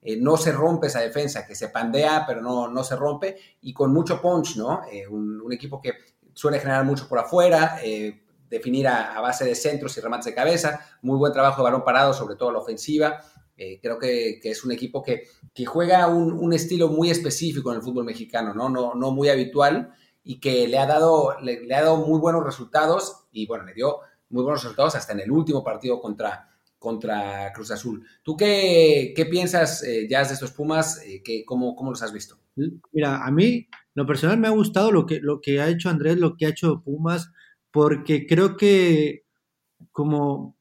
eh, 0.00 0.16
no 0.18 0.38
se 0.38 0.50
rompe 0.50 0.86
esa 0.86 1.00
defensa, 1.00 1.46
que 1.46 1.54
se 1.54 1.68
pandea, 1.68 2.24
pero 2.26 2.40
no, 2.40 2.68
no 2.68 2.82
se 2.82 2.96
rompe, 2.96 3.36
y 3.60 3.74
con 3.74 3.92
mucho 3.92 4.18
punch, 4.22 4.56
¿no? 4.56 4.80
Eh, 4.90 5.06
un, 5.06 5.52
equipo 5.52 5.78
que 5.78 5.92
suele 6.32 6.58
generar 6.58 6.86
mucho 6.86 7.06
por 7.06 7.18
afuera, 7.18 7.80
eh, 7.84 8.22
definir 8.48 8.88
a, 8.88 9.20
base 9.20 9.44
de 9.44 9.54
centros 9.54 9.94
y 9.98 10.00
remates 10.00 10.24
de 10.24 10.34
cabeza, 10.34 10.80
muy 11.02 11.18
buen 11.18 11.34
trabajo 11.34 11.58
de 11.58 11.64
balón 11.64 11.84
parado, 11.84 12.14
sobre 12.14 12.36
todo 12.36 12.50
la 12.50 12.60
ofensiva. 12.60 13.22
creo 13.54 13.98
que, 13.98 14.40
es 14.42 14.64
un 14.64 14.72
equipo 14.72 15.02
que, 15.02 15.28
juega 15.66 16.06
un, 16.06 16.50
estilo 16.54 16.88
muy 16.88 17.10
específico 17.10 17.72
en 17.72 17.76
el 17.76 17.82
fútbol 17.82 18.06
mexicano, 18.06 18.54
¿no? 18.54 18.70
No, 18.70 18.94
no 18.94 19.10
muy 19.10 19.28
habitual 19.28 19.92
y 20.24 20.40
que 20.40 20.66
le 20.66 20.78
ha, 20.78 20.86
dado, 20.86 21.38
le 21.42 21.74
ha 21.74 21.82
dado 21.82 21.98
muy 21.98 22.18
buenos 22.18 22.42
resultados 22.42 23.26
y 23.32 23.46
bueno, 23.46 23.64
le 23.64 23.74
dio 23.74 24.00
muy 24.28 24.42
buenos 24.42 24.62
resultados 24.62 24.94
hasta 24.94 25.12
en 25.12 25.20
el 25.20 25.30
último 25.30 25.62
partido 25.62 26.00
contra, 26.00 26.48
contra 26.78 27.52
Cruz 27.52 27.70
Azul. 27.70 28.06
¿Tú 28.22 28.36
qué, 28.36 29.12
qué 29.14 29.26
piensas 29.26 29.82
eh, 29.82 30.06
ya 30.08 30.24
de 30.24 30.34
estos 30.34 30.52
Pumas? 30.52 31.02
Eh, 31.04 31.22
cómo, 31.44 31.74
cómo, 31.74 31.90
los 31.90 32.02
has 32.02 32.12
visto? 32.12 32.38
Mira, 32.92 33.24
a 33.24 33.30
mí, 33.30 33.68
lo 33.94 34.06
personal 34.06 34.38
me 34.38 34.48
ha 34.48 34.52
gustado 34.52 34.92
lo 34.92 35.06
que, 35.06 35.20
lo 35.20 35.40
que 35.40 35.60
ha 35.60 35.68
hecho 35.68 35.90
Andrés, 35.90 36.18
lo 36.18 36.36
que 36.36 36.46
ha 36.46 36.50
hecho 36.50 36.82
Pumas, 36.82 37.32
porque 37.70 38.26
creo 38.26 38.56
que 38.56 39.24
como, 39.92 40.56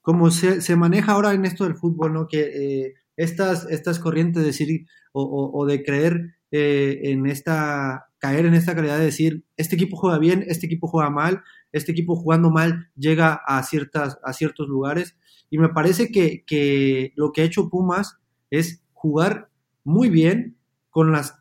como 0.00 0.30
se, 0.30 0.60
se 0.60 0.76
maneja 0.76 1.12
ahora 1.12 1.32
en 1.32 1.44
esto 1.44 1.64
del 1.64 1.76
fútbol, 1.76 2.12
¿no? 2.12 2.28
Que 2.28 2.40
eh, 2.40 2.94
estas, 3.16 3.66
estas 3.70 3.98
corrientes 3.98 4.42
de 4.42 4.48
decir 4.48 4.86
o, 5.12 5.50
o, 5.54 5.66
de 5.66 5.82
creer 5.82 6.36
en 6.50 7.26
esta 7.26 8.06
caer 8.18 8.46
en 8.46 8.54
esta 8.54 8.74
calidad 8.74 8.98
de 8.98 9.04
decir, 9.04 9.44
este 9.56 9.76
equipo 9.76 9.96
juega 9.96 10.18
bien, 10.18 10.44
este 10.48 10.66
equipo 10.66 10.88
juega 10.88 11.10
mal, 11.10 11.42
este 11.72 11.92
equipo 11.92 12.16
jugando 12.16 12.50
mal 12.50 12.90
llega 12.96 13.34
a, 13.46 13.62
ciertas, 13.62 14.18
a 14.24 14.32
ciertos 14.32 14.68
lugares. 14.68 15.16
Y 15.50 15.58
me 15.58 15.68
parece 15.68 16.10
que, 16.10 16.44
que 16.46 17.12
lo 17.16 17.32
que 17.32 17.42
ha 17.42 17.44
hecho 17.44 17.68
Pumas 17.68 18.18
es 18.50 18.82
jugar 18.92 19.50
muy 19.84 20.08
bien 20.08 20.56
con, 20.90 21.12
las, 21.12 21.38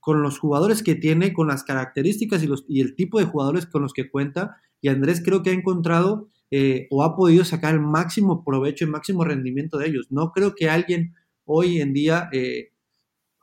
con 0.00 0.22
los 0.22 0.38
jugadores 0.38 0.82
que 0.82 0.94
tiene, 0.94 1.32
con 1.32 1.48
las 1.48 1.64
características 1.64 2.42
y, 2.42 2.46
los, 2.46 2.64
y 2.68 2.80
el 2.80 2.94
tipo 2.94 3.18
de 3.18 3.24
jugadores 3.24 3.66
con 3.66 3.82
los 3.82 3.92
que 3.92 4.10
cuenta. 4.10 4.56
Y 4.80 4.88
Andrés 4.88 5.22
creo 5.24 5.42
que 5.42 5.50
ha 5.50 5.54
encontrado 5.54 6.28
eh, 6.50 6.86
o 6.90 7.02
ha 7.02 7.16
podido 7.16 7.44
sacar 7.44 7.74
el 7.74 7.80
máximo 7.80 8.44
provecho 8.44 8.84
y 8.84 8.88
máximo 8.88 9.24
rendimiento 9.24 9.78
de 9.78 9.88
ellos. 9.88 10.06
No 10.10 10.32
creo 10.32 10.54
que 10.54 10.70
alguien 10.70 11.14
hoy 11.44 11.80
en 11.80 11.92
día 11.92 12.28
eh, 12.32 12.72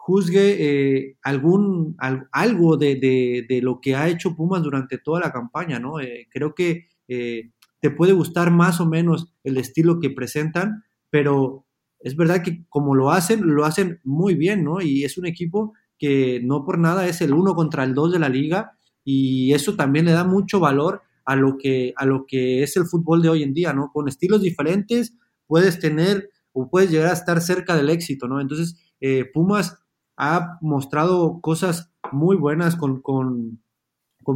juzgue 0.06 0.58
eh, 0.60 1.18
algún, 1.24 1.98
algo 2.32 2.78
de, 2.78 3.60
lo 3.64 3.82
que 3.82 3.96
ha 3.96 4.08
hecho 4.08 4.36
Pumas 4.36 4.62
durante 4.62 5.00
toda 5.00 5.20
la 5.20 5.32
campaña, 5.32 5.80
¿no? 5.80 5.96
creo 6.30 6.54
que 6.54 6.86
te 7.08 7.90
puede 7.90 8.14
gustar 8.14 8.52
más 8.52 8.80
o 8.80 8.86
menos 8.86 9.34
el 9.44 9.58
estilo 9.58 10.00
que 10.00 10.12
presentan, 10.12 10.84
pero 11.10 11.66
es 12.00 12.16
verdad 12.16 12.44
que 12.44 12.66
como 12.70 12.94
lo 12.94 13.10
hacen, 13.10 13.48
lo 13.48 13.66
hacen 13.66 14.00
muy 14.04 14.36
bien, 14.36 14.64
¿no? 14.64 14.80
Y 14.80 15.04
es 15.04 15.18
un 15.18 15.26
equipo 15.26 15.74
que 15.98 16.40
no 16.44 16.64
por 16.66 16.78
nada 16.78 17.08
es 17.08 17.22
el 17.22 17.34
uno 17.34 17.56
contra 17.56 17.84
el 17.84 17.96
dos 17.96 18.12
de 18.12 18.20
la 18.20 18.30
liga 18.30 18.74
y 19.04 19.54
eso 19.54 19.76
también 19.76 20.06
le 20.06 20.12
da 20.12 20.24
mucho 20.24 20.60
valor 20.60 21.02
a 21.26 21.36
lo 21.36 21.58
que, 21.58 21.94
a 21.96 22.06
lo 22.06 22.26
que 22.28 22.62
es 22.62 22.78
el 22.78 22.86
fútbol 22.86 23.24
de 23.24 23.30
hoy 23.30 23.42
en 23.42 23.54
día, 23.56 23.74
¿no? 23.74 23.92
Con 23.92 24.08
estilos 24.08 24.42
diferentes 24.42 25.18
puedes 25.48 25.80
tener 25.80 26.30
o 26.54 26.70
puedes 26.70 26.92
llegar 26.92 27.10
a 27.10 27.14
estar 27.14 27.42
cerca 27.42 27.76
del 27.76 27.90
éxito, 27.90 28.28
¿no? 28.28 28.40
Entonces, 28.40 28.80
eh, 29.00 29.26
Pumas 29.34 29.78
ha 30.18 30.58
mostrado 30.62 31.42
cosas 31.42 31.92
muy 32.12 32.36
buenas 32.36 32.76
con, 32.76 33.02
con, 33.02 33.60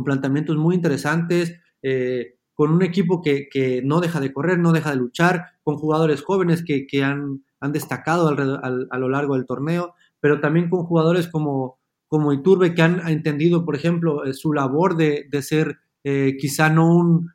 planteamientos 0.03 0.57
muy 0.57 0.75
interesantes, 0.75 1.55
eh, 1.81 2.35
con 2.53 2.71
un 2.71 2.83
equipo 2.83 3.21
que, 3.21 3.47
que, 3.49 3.81
no 3.83 4.01
deja 4.01 4.19
de 4.19 4.33
correr, 4.33 4.59
no 4.59 4.71
deja 4.71 4.91
de 4.91 4.97
luchar, 4.97 5.45
con 5.63 5.77
jugadores 5.77 6.21
jóvenes 6.21 6.63
que, 6.63 6.85
que 6.85 7.03
han, 7.03 7.43
han, 7.59 7.71
destacado 7.71 8.27
a 8.29 8.97
lo 8.97 9.09
largo 9.09 9.35
del 9.35 9.45
torneo, 9.45 9.95
pero 10.19 10.41
también 10.41 10.69
con 10.69 10.83
jugadores 10.83 11.27
como, 11.27 11.79
como 12.07 12.33
Iturbe 12.33 12.75
que 12.75 12.81
han 12.81 13.07
entendido, 13.07 13.65
por 13.65 13.75
ejemplo, 13.75 14.25
eh, 14.25 14.33
su 14.33 14.53
labor 14.53 14.97
de, 14.97 15.27
de 15.29 15.41
ser 15.41 15.77
eh, 16.03 16.35
quizá 16.39 16.69
no 16.69 16.93
un 16.95 17.31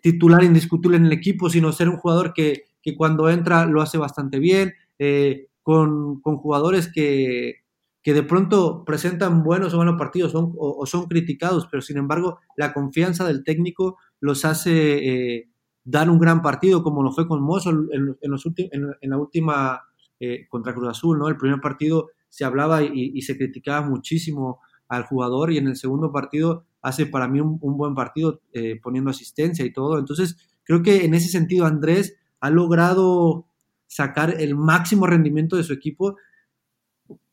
titular 0.00 0.44
indiscutible 0.44 0.96
en 0.96 1.06
el 1.06 1.12
equipo, 1.12 1.50
sino 1.50 1.72
ser 1.72 1.88
un 1.88 1.96
jugador 1.96 2.32
que, 2.32 2.66
cuando 2.96 3.28
entra 3.28 3.66
lo 3.66 3.82
hace 3.82 3.98
bastante 3.98 4.38
bien, 4.38 4.74
con, 5.62 6.20
jugadores 6.22 6.90
que, 6.92 7.62
de 8.04 8.22
pronto 8.22 8.84
presentan 8.84 9.42
buenos 9.42 9.74
o 9.74 9.78
malos 9.78 9.96
partidos 9.98 10.32
o, 10.34 10.86
son 10.86 11.06
criticados, 11.06 11.68
pero 11.70 11.82
sin 11.82 11.98
embargo 11.98 12.38
la 12.56 12.72
confianza 12.72 13.26
del 13.26 13.44
técnico 13.44 13.98
los 14.20 14.44
hace 14.44 15.48
dar 15.84 16.10
un 16.10 16.18
gran 16.18 16.42
partido, 16.42 16.82
como 16.82 17.02
lo 17.02 17.12
fue 17.12 17.28
con 17.28 17.42
Mozo 17.42 17.70
en, 17.70 18.16
los 18.22 18.46
en, 18.56 19.10
la 19.10 19.18
última 19.18 19.82
contra 20.48 20.74
Cruz 20.74 20.88
Azul, 20.88 21.18
¿no? 21.18 21.28
El 21.28 21.36
primer 21.36 21.60
partido 21.60 22.10
se 22.28 22.44
hablaba 22.44 22.82
y, 22.82 23.12
y 23.14 23.22
se 23.22 23.36
criticaba 23.36 23.86
muchísimo 23.88 24.60
al 24.88 25.04
jugador 25.04 25.50
y 25.50 25.58
en 25.58 25.68
el 25.68 25.76
segundo 25.76 26.12
partido 26.12 26.66
hace 26.82 27.06
para 27.06 27.28
mí 27.28 27.40
un, 27.40 27.58
buen 27.60 27.94
partido 27.94 28.40
eh, 28.52 28.78
poniendo 28.82 29.10
asistencia 29.10 29.64
y 29.64 29.72
todo. 29.72 29.98
Entonces, 29.98 30.36
creo 30.64 30.82
que 30.82 31.04
en 31.04 31.14
ese 31.14 31.28
sentido 31.28 31.64
Andrés 31.64 32.16
ha 32.40 32.50
logrado 32.50 33.46
sacar 33.92 34.40
el 34.40 34.54
máximo 34.54 35.06
rendimiento 35.06 35.56
de 35.56 35.64
su 35.64 35.74
equipo 35.74 36.16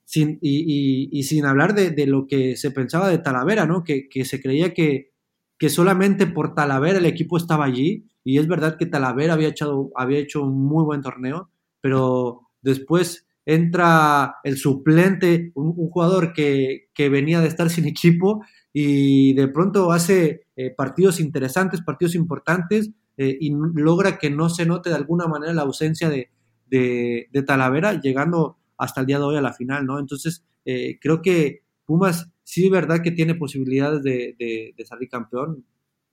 sin, 0.04 0.40
y, 0.42 1.24
sin 1.24 1.46
hablar 1.46 1.74
de, 1.74 2.06
lo 2.06 2.28
que 2.28 2.58
se 2.58 2.72
pensaba 2.72 3.08
de 3.08 3.20
Talavera, 3.20 3.66
¿no? 3.66 3.84
Que, 3.84 4.10
se 4.26 4.42
creía 4.42 4.74
que, 4.74 5.14
que, 5.58 5.70
solamente 5.70 6.28
por 6.28 6.56
Talavera 6.56 6.98
el 6.98 7.06
equipo 7.06 7.38
estaba 7.38 7.64
allí. 7.64 8.08
Y 8.26 8.40
es 8.40 8.48
verdad 8.48 8.76
que 8.78 8.88
Talavera 8.88 9.36
había, 9.36 9.48
echado, 9.48 9.92
había 9.96 10.20
hecho 10.20 10.44
un 10.44 10.66
muy 10.66 10.84
buen 10.84 11.02
torneo, 11.02 11.50
pero 11.80 12.50
después 12.62 13.26
entra 13.46 14.36
el 14.44 14.58
suplente, 14.58 15.52
un, 15.56 15.74
jugador 15.74 16.34
que, 16.34 16.90
que, 16.94 17.08
venía 17.08 17.40
de 17.40 17.48
estar 17.48 17.70
sin 17.70 17.86
equipo 17.88 18.44
y 18.74 19.34
de 19.34 19.48
pronto 19.48 19.94
hace 19.94 20.48
eh, 20.58 20.72
partidos 20.72 21.22
interesantes, 21.22 21.82
partidos 21.82 22.16
importantes 22.16 22.92
eh, 23.16 23.38
y 23.40 23.54
logra 23.76 24.18
que 24.18 24.30
no 24.30 24.50
se 24.50 24.66
note 24.66 24.90
de 24.90 24.96
alguna 24.96 25.28
manera 25.28 25.54
la 25.54 25.62
ausencia 25.62 26.10
de, 26.10 26.30
de, 26.70 27.30
Talavera 27.46 28.00
llegando 28.00 28.58
hasta 28.78 29.02
el 29.02 29.08
día 29.08 29.18
de 29.18 29.26
hoy 29.26 29.36
a 29.38 29.42
la 29.42 29.54
final, 29.54 29.86
¿no? 29.86 30.00
Entonces, 30.00 30.46
eh, 30.66 31.00
creo 31.02 31.22
que 31.22 31.64
Pumas 31.86 32.32
sí 32.44 32.66
es 32.66 32.72
verdad 32.72 33.02
que 33.02 33.12
tiene 33.12 33.36
posibilidades 33.36 34.04
de, 34.04 34.36
de, 34.76 34.86
salir 34.86 35.10
campeón, 35.10 35.66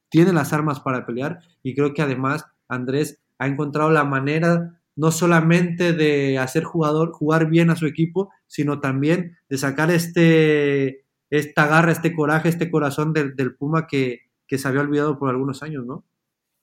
tiene 0.08 0.32
las 0.32 0.52
armas 0.52 0.80
para 0.80 1.06
pelear 1.06 1.40
y 1.62 1.74
creo 1.74 1.94
que 1.94 2.02
además 2.02 2.46
Andrés 2.68 3.20
ha 3.38 3.46
encontrado 3.46 3.90
la 3.90 4.04
manera 4.04 4.80
no 4.96 5.10
solamente 5.12 5.92
de 5.92 6.38
hacer 6.38 6.64
jugador, 6.64 7.12
jugar 7.12 7.48
bien 7.48 7.70
a 7.70 7.76
su 7.76 7.86
equipo, 7.86 8.30
sino 8.46 8.80
también 8.80 9.36
de 9.48 9.58
sacar 9.58 9.90
este, 9.90 11.04
esta 11.30 11.66
garra, 11.66 11.92
este 11.92 12.14
coraje, 12.14 12.48
este 12.48 12.70
corazón 12.70 13.12
del, 13.12 13.34
Puma 13.56 13.86
que, 13.86 14.22
se 14.48 14.68
había 14.68 14.80
olvidado 14.80 15.18
por 15.18 15.28
algunos 15.28 15.62
años, 15.62 15.84
¿no? 15.84 16.04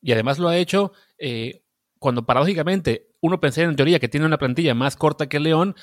Y 0.01 0.11
además 0.11 0.39
lo 0.39 0.49
ha 0.49 0.57
hecho 0.57 0.91
eh, 1.17 1.62
cuando 2.03 2.25
paradójicamente 2.25 3.07
uno 3.21 3.39
pensaría 3.39 3.69
en 3.69 3.77
teoría 3.77 3.97
que 3.97 4.09
tiene 4.09 4.25
una 4.25 4.37
plantilla 4.37 4.75
más 4.75 4.97
corta 4.97 5.29
que 5.29 5.39
León 5.39 5.73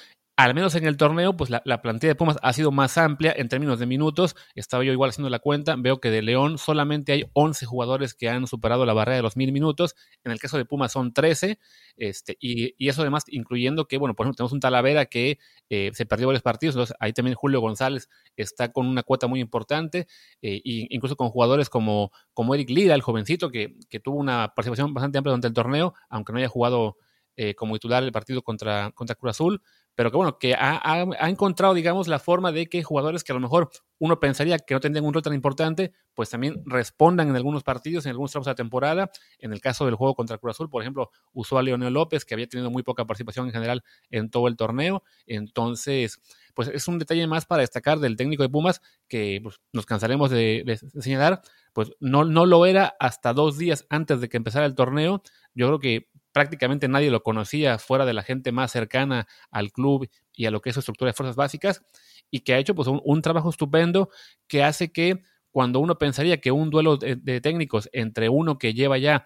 al 0.44 0.54
menos 0.54 0.74
en 0.74 0.86
el 0.86 0.96
torneo, 0.96 1.36
pues 1.36 1.50
la, 1.50 1.82
plantilla 1.82 2.12
de 2.12 2.14
Pumas 2.14 2.38
ha 2.42 2.52
sido 2.54 2.70
más 2.70 2.96
amplia 2.96 3.34
en 3.36 3.48
términos 3.48 3.78
de 3.78 3.84
minutos. 3.84 4.36
Estaba 4.54 4.82
yo 4.84 4.92
igual 4.92 5.10
haciendo 5.10 5.28
la 5.28 5.38
cuenta. 5.38 5.76
Veo 5.76 6.00
que 6.00 6.10
de 6.10 6.22
León 6.22 6.56
solamente 6.56 7.12
hay 7.12 7.24
11 7.34 7.66
jugadores 7.66 8.14
que 8.14 8.30
han 8.30 8.46
superado 8.46 8.86
la 8.86 8.94
barrera 8.94 9.16
de 9.16 9.22
los 9.22 9.36
mil 9.36 9.52
minutos. 9.52 9.96
En 10.24 10.32
el 10.32 10.38
caso 10.38 10.56
de 10.56 10.64
Pumas 10.64 10.92
son 10.92 11.12
13. 11.12 11.58
Este, 11.96 12.38
y, 12.40 12.74
eso 12.88 13.02
además 13.02 13.24
incluyendo 13.28 13.86
que, 13.86 13.98
bueno, 13.98 14.14
por 14.14 14.24
ejemplo, 14.24 14.36
tenemos 14.36 14.52
un 14.52 14.60
Talavera 14.60 15.06
que 15.06 15.38
eh, 15.68 15.90
se 15.92 16.06
perdió 16.06 16.28
varios 16.28 16.42
partidos. 16.42 16.74
Entonces, 16.74 16.96
ahí 17.00 17.12
también 17.12 17.34
Julio 17.34 17.60
González 17.60 18.08
está 18.34 18.72
con 18.72 18.86
una 18.86 19.02
cuota 19.02 19.26
muy 19.26 19.40
importante. 19.40 20.06
Eh, 20.40 20.62
incluso 20.64 21.16
con 21.16 21.28
jugadores 21.28 21.68
como, 21.68 22.12
como 22.32 22.54
Eric 22.54 22.70
Lira, 22.70 22.94
el 22.94 23.02
jovencito, 23.02 23.50
que, 23.50 23.76
que 23.90 24.00
tuvo 24.00 24.16
una 24.16 24.54
participación 24.54 24.94
bastante 24.94 25.18
amplia 25.18 25.32
durante 25.32 25.48
el 25.48 25.54
torneo, 25.54 25.92
aunque 26.08 26.32
no 26.32 26.38
haya 26.38 26.48
jugado 26.48 26.96
eh, 27.42 27.54
como 27.54 27.74
titular 27.74 28.02
el 28.02 28.12
partido 28.12 28.42
contra, 28.42 28.90
contra 28.90 29.14
Cruz 29.14 29.30
Azul 29.30 29.62
pero 29.94 30.10
que 30.10 30.16
bueno, 30.16 30.38
que 30.38 30.54
ha, 30.54 31.28
encontrado, 31.28 31.74
digamos, 31.74 32.08
la 32.08 32.18
forma 32.18 32.52
de 32.52 32.68
que 32.68 32.82
jugadores 32.82 33.24
que 33.24 33.32
a 33.32 33.34
lo 33.34 33.40
mejor 33.40 33.70
uno 33.98 34.18
pensaría 34.18 34.58
que 34.58 34.74
no 34.74 34.80
tendrían 34.80 35.04
un 35.04 35.12
rol 35.12 35.22
tan 35.22 35.34
importante, 35.34 35.92
pues 36.14 36.30
también 36.30 36.62
respondan 36.64 37.28
en 37.28 37.36
algunos 37.36 37.62
partidos, 37.62 38.06
en 38.06 38.10
algunos 38.10 38.30
tramos 38.30 38.46
de 38.46 38.52
la 38.52 38.54
temporada. 38.54 39.10
En 39.38 39.52
el 39.52 39.60
caso 39.60 39.84
del 39.84 39.96
juego 39.96 40.14
contra 40.14 40.38
Cruz 40.38 40.56
Azul, 40.56 40.70
por 40.70 40.82
ejemplo, 40.82 41.10
usó 41.32 41.58
a 41.58 41.62
Leonel 41.62 41.92
López, 41.92 42.24
que 42.24 42.34
había 42.34 42.46
tenido 42.46 42.70
muy 42.70 42.82
poca 42.82 43.04
participación 43.04 43.46
en 43.46 43.52
general 43.52 43.82
en 44.10 44.30
todo 44.30 44.48
el 44.48 44.56
torneo. 44.56 45.02
Entonces, 45.26 46.20
pues 46.54 46.68
es 46.68 46.88
un 46.88 46.98
detalle 46.98 47.26
más 47.26 47.46
para 47.46 47.60
destacar 47.60 47.98
del 47.98 48.16
técnico 48.16 48.42
de 48.42 48.48
Pumas, 48.48 48.80
que 49.08 49.40
pues, 49.42 49.60
nos 49.72 49.86
cansaremos 49.86 50.30
de, 50.30 50.78
señalar, 50.98 51.42
pues 51.72 51.92
no, 52.00 52.24
no 52.24 52.46
lo 52.46 52.64
era 52.66 52.96
hasta 53.00 53.32
dos 53.32 53.58
días 53.58 53.86
antes 53.90 54.20
de 54.20 54.28
que 54.28 54.36
empezara 54.36 54.66
el 54.66 54.74
torneo. 54.74 55.22
Yo 55.54 55.66
creo 55.66 55.78
que 55.78 56.08
prácticamente 56.32 56.88
nadie 56.88 57.10
lo 57.10 57.22
conocía 57.22 57.78
fuera 57.78 58.04
de 58.04 58.14
la 58.14 58.22
gente 58.22 58.52
más 58.52 58.72
cercana 58.72 59.26
al 59.50 59.72
club 59.72 60.08
y 60.32 60.46
a 60.46 60.50
lo 60.50 60.60
que 60.60 60.70
es 60.70 60.74
su 60.74 60.80
estructura 60.80 61.10
de 61.10 61.14
fuerzas 61.14 61.36
básicas 61.36 61.82
y 62.30 62.40
que 62.40 62.54
ha 62.54 62.58
hecho 62.58 62.74
pues 62.74 62.88
un, 62.88 63.22
trabajo 63.22 63.50
estupendo 63.50 64.10
que 64.46 64.62
hace 64.62 64.92
que 64.92 65.22
cuando 65.50 65.80
uno 65.80 65.98
pensaría 65.98 66.40
que 66.40 66.52
un 66.52 66.70
duelo 66.70 66.96
de, 66.96 67.40
técnicos 67.40 67.88
entre 67.92 68.28
uno 68.28 68.58
que 68.58 68.72
lleva 68.72 68.98
ya 68.98 69.24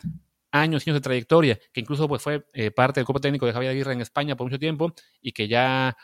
años 0.50 0.86
y 0.86 0.90
años 0.90 1.00
de 1.00 1.04
trayectoria, 1.04 1.58
que 1.72 1.80
incluso 1.80 2.08
pues 2.08 2.22
fue 2.22 2.46
eh, 2.52 2.70
parte 2.70 3.00
del 3.00 3.06
cuerpo 3.06 3.20
técnico 3.20 3.44
de 3.44 3.52
Javier 3.52 3.72
Aguirre 3.72 3.92
en 3.92 4.00
España 4.00 4.36
por 4.36 4.46
mucho 4.46 4.58
tiempo 4.58 4.94
y 5.20 5.32
que 5.32 5.48
ya 5.48 5.96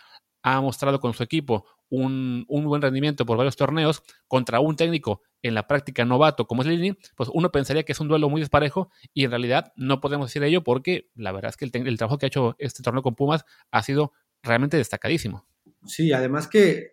ha 0.42 0.60
mostrado 0.60 1.00
con 1.00 1.12
su 1.14 1.22
equipo 1.22 1.66
un, 1.90 2.46
buen 2.48 2.82
rendimiento 2.82 3.26
por 3.26 3.36
varios 3.36 3.56
torneos 3.56 4.02
contra 4.28 4.60
un 4.60 4.76
técnico 4.76 5.22
en 5.42 5.54
la 5.54 5.66
práctica 5.66 6.04
novato 6.04 6.46
como 6.46 6.62
es 6.62 6.68
Lini, 6.68 6.96
pues 7.16 7.28
uno 7.32 7.50
pensaría 7.50 7.82
que 7.82 7.92
es 7.92 8.00
un 8.00 8.08
duelo 8.08 8.28
muy 8.28 8.40
desparejo 8.40 8.90
y 9.12 9.24
en 9.24 9.30
realidad 9.30 9.72
no 9.76 10.00
podemos 10.00 10.28
decir 10.28 10.42
ello 10.44 10.62
porque 10.62 11.10
la 11.14 11.32
verdad 11.32 11.50
es 11.50 11.56
que 11.56 11.64
el, 11.64 11.98
trabajo 11.98 12.18
que 12.18 12.26
ha 12.26 12.28
hecho 12.28 12.54
este 12.58 12.82
torneo 12.82 13.02
con 13.02 13.14
Pumas 13.14 13.44
ha 13.70 13.82
sido 13.82 14.12
realmente 14.42 14.76
destacadísimo. 14.76 15.46
Sí, 15.84 16.12
además 16.12 16.46
que, 16.46 16.92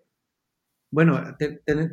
bueno, 0.92 1.22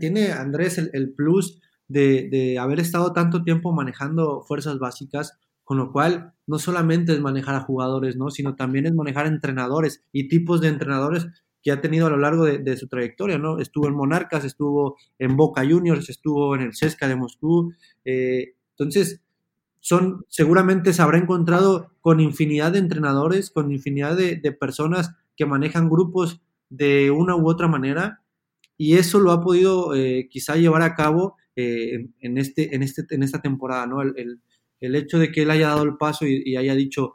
tiene 0.00 0.32
Andrés 0.32 0.78
el, 0.78 1.14
plus 1.14 1.60
de, 1.88 2.28
de, 2.30 2.58
haber 2.58 2.80
estado 2.80 3.12
tanto 3.12 3.42
tiempo 3.42 3.72
manejando 3.72 4.42
fuerzas 4.42 4.78
básicas, 4.78 5.38
con 5.64 5.78
lo 5.78 5.92
cual 5.92 6.34
no 6.46 6.58
solamente 6.58 7.12
es 7.12 7.20
manejar 7.20 7.54
a 7.56 7.60
jugadores, 7.60 8.16
¿no? 8.16 8.30
sino 8.30 8.54
también 8.54 8.86
es 8.86 8.94
manejar 8.94 9.26
entrenadores 9.26 10.04
y 10.12 10.28
tipos 10.28 10.60
de 10.60 10.68
entrenadores 10.68 11.26
que 11.64 11.72
ha 11.72 11.80
tenido 11.80 12.06
a 12.06 12.10
lo 12.10 12.18
largo 12.18 12.44
de, 12.44 12.76
su 12.76 12.88
trayectoria, 12.88 13.38
¿no? 13.38 13.58
Estuvo 13.58 13.88
en 13.88 13.94
Monarcas, 13.94 14.44
estuvo 14.44 14.98
en 15.18 15.34
Boca 15.34 15.64
Juniors, 15.66 16.10
estuvo 16.10 16.54
en 16.54 16.60
el 16.60 16.74
Cesca 16.76 17.08
de 17.08 17.16
Moscú. 17.16 17.72
Eh, 18.04 18.52
entonces, 18.76 19.22
son, 19.80 20.26
seguramente 20.28 20.92
se 20.92 21.00
habrá 21.00 21.16
encontrado 21.16 21.90
con 22.02 22.20
infinidad 22.20 22.72
de 22.72 22.80
entrenadores, 22.80 23.50
con 23.50 23.72
infinidad 23.72 24.14
de, 24.14 24.52
personas 24.52 25.14
que 25.36 25.46
manejan 25.46 25.88
grupos 25.88 26.42
de 26.68 27.10
una 27.10 27.34
u 27.34 27.48
otra 27.48 27.66
manera 27.66 28.20
y 28.76 28.96
eso 28.98 29.18
lo 29.18 29.32
ha 29.32 29.40
podido 29.40 29.94
eh, 29.94 30.28
quizá 30.30 30.56
llevar 30.56 30.82
a 30.82 30.94
cabo 30.94 31.36
eh, 31.56 32.08
en, 32.20 32.36
este, 32.36 32.74
en, 32.74 32.82
este, 32.82 33.06
en 33.08 33.22
esta 33.22 33.40
temporada, 33.40 33.86
¿no? 33.86 34.02
El, 34.02 34.42
el, 34.80 34.94
hecho 34.96 35.18
de 35.18 35.32
que 35.32 35.42
él 35.42 35.50
haya 35.50 35.68
dado 35.68 35.84
el 35.84 35.96
paso 35.96 36.26
y, 36.26 36.56
haya 36.56 36.74
dicho, 36.74 37.14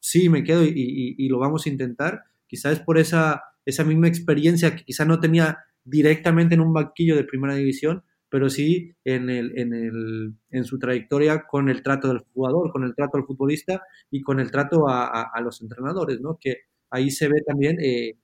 sí, 0.00 0.30
me 0.30 0.42
quedo 0.42 0.64
y, 0.64 1.14
y, 1.18 1.28
lo 1.28 1.38
vamos 1.38 1.66
a 1.66 1.68
intentar, 1.68 2.22
quizá 2.46 2.70
es 2.70 2.80
por 2.80 2.98
esa, 2.98 3.42
esa 3.66 3.84
misma 3.84 4.08
experiencia 4.08 4.74
que 4.76 4.84
quizá 4.84 5.04
no 5.04 5.20
tenía 5.20 5.58
directamente 5.84 6.54
en 6.54 6.60
un 6.60 6.72
banquillo 6.72 7.16
de 7.16 7.24
primera 7.24 7.54
división, 7.54 8.02
pero 8.28 8.50
sí 8.50 8.96
en, 9.04 9.30
el, 9.30 9.56
en, 9.58 9.74
el, 9.74 10.34
en 10.50 10.64
su 10.64 10.78
trayectoria 10.78 11.44
con 11.46 11.68
el 11.68 11.82
trato 11.82 12.08
del 12.08 12.24
jugador, 12.32 12.72
con 12.72 12.82
el 12.84 12.94
trato 12.94 13.16
al 13.16 13.24
futbolista 13.26 13.82
y 14.10 14.22
con 14.22 14.40
el 14.40 14.50
trato 14.50 14.88
a, 14.88 15.22
a, 15.22 15.40
los 15.40 15.62
entrenadores, 15.62 16.20
¿no? 16.20 16.38
Que 16.40 16.62
ahí 16.90 17.10
se 17.10 17.28
ve 17.28 17.42
también 17.46 17.76
eh, 17.80 18.18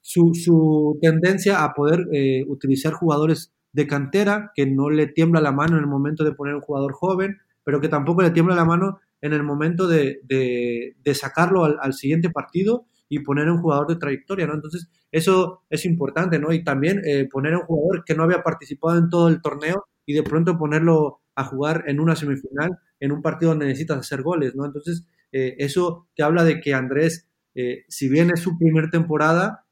su, 0.00 0.32
su, 0.34 0.98
tendencia 1.00 1.64
a 1.64 1.74
poder 1.74 2.06
eh, 2.12 2.44
utilizar 2.46 2.92
jugadores 2.92 3.52
de 3.72 3.86
cantera, 3.86 4.52
que 4.54 4.66
no 4.66 4.90
le 4.90 5.06
tiembla 5.06 5.40
la 5.40 5.52
mano 5.52 5.76
en 5.76 5.82
el 5.82 5.88
momento 5.88 6.24
de 6.24 6.32
poner 6.32 6.54
un 6.54 6.60
jugador 6.60 6.92
joven, 6.92 7.38
pero 7.64 7.80
que 7.80 7.88
tampoco 7.88 8.22
le 8.22 8.30
tiembla 8.30 8.54
la 8.54 8.64
mano 8.64 9.00
en 9.20 9.32
el 9.32 9.42
momento 9.42 9.88
de, 9.88 10.20
de, 10.24 10.94
de 11.02 11.14
sacarlo 11.14 11.64
al, 11.64 11.78
al, 11.80 11.94
siguiente 11.94 12.30
partido 12.30 12.86
y 13.12 13.18
poner 13.18 13.50
un 13.50 13.60
jugador 13.60 13.88
de 13.88 13.96
trayectoria, 13.96 14.46
¿no? 14.46 14.54
Entonces, 14.54 14.88
eso 15.10 15.64
es 15.68 15.84
importante, 15.84 16.38
¿no? 16.38 16.50
Y 16.50 16.64
también 16.64 17.02
eh, 17.04 17.28
poner 17.30 17.52
a 17.52 17.58
un 17.58 17.66
jugador 17.66 18.04
que 18.06 18.14
no 18.14 18.22
había 18.22 18.42
participado 18.42 18.96
en 18.96 19.10
todo 19.10 19.28
el 19.28 19.42
torneo 19.42 19.84
y 20.06 20.14
de 20.14 20.22
pronto 20.22 20.56
ponerlo 20.56 21.20
a 21.34 21.44
jugar 21.44 21.84
en 21.88 22.00
una 22.00 22.16
semifinal, 22.16 22.70
en 23.00 23.12
un 23.12 23.20
partido 23.20 23.50
donde 23.50 23.66
necesitas 23.66 23.98
hacer 23.98 24.22
goles, 24.22 24.54
¿no? 24.54 24.64
Entonces, 24.64 25.06
eh, 25.30 25.56
eso 25.58 26.08
te 26.16 26.22
habla 26.22 26.42
de 26.42 26.62
que 26.62 26.72
Andrés, 26.72 27.28
eh, 27.54 27.84
si 27.86 28.08
bien 28.08 28.30
es 28.32 28.40
su 28.40 28.56
primer 28.56 28.88
temporada 28.90 29.66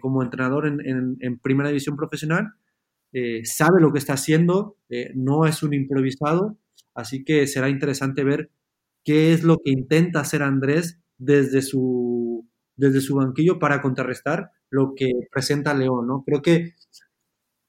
como 0.00 0.22
entrenador 0.22 0.68
en, 0.68 1.16
en, 1.20 1.38
primera 1.40 1.70
división 1.70 1.96
profesional, 1.96 2.52
sabe 3.42 3.80
lo 3.80 3.92
que 3.92 3.98
está 3.98 4.12
haciendo, 4.12 4.76
no 5.16 5.44
es 5.44 5.64
un 5.64 5.74
improvisado, 5.74 6.56
así 6.94 7.24
que 7.24 7.48
será 7.48 7.68
interesante 7.68 8.22
ver 8.22 8.52
qué 9.04 9.32
es 9.32 9.42
lo 9.42 9.58
que 9.58 9.72
intenta 9.72 10.20
hacer 10.20 10.44
Andrés 10.44 11.00
desde 11.18 11.62
su, 11.62 12.25
desde 12.76 13.00
su 13.00 13.16
banquillo 13.16 13.58
para 13.58 13.82
contrarrestar 13.82 14.50
lo 14.70 14.94
que 14.94 15.10
presenta 15.30 15.74
León, 15.74 16.06
¿no? 16.06 16.22
Creo 16.24 16.42
que 16.42 16.74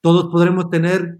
todos 0.01 0.31
podremos 0.31 0.69
tener 0.69 1.19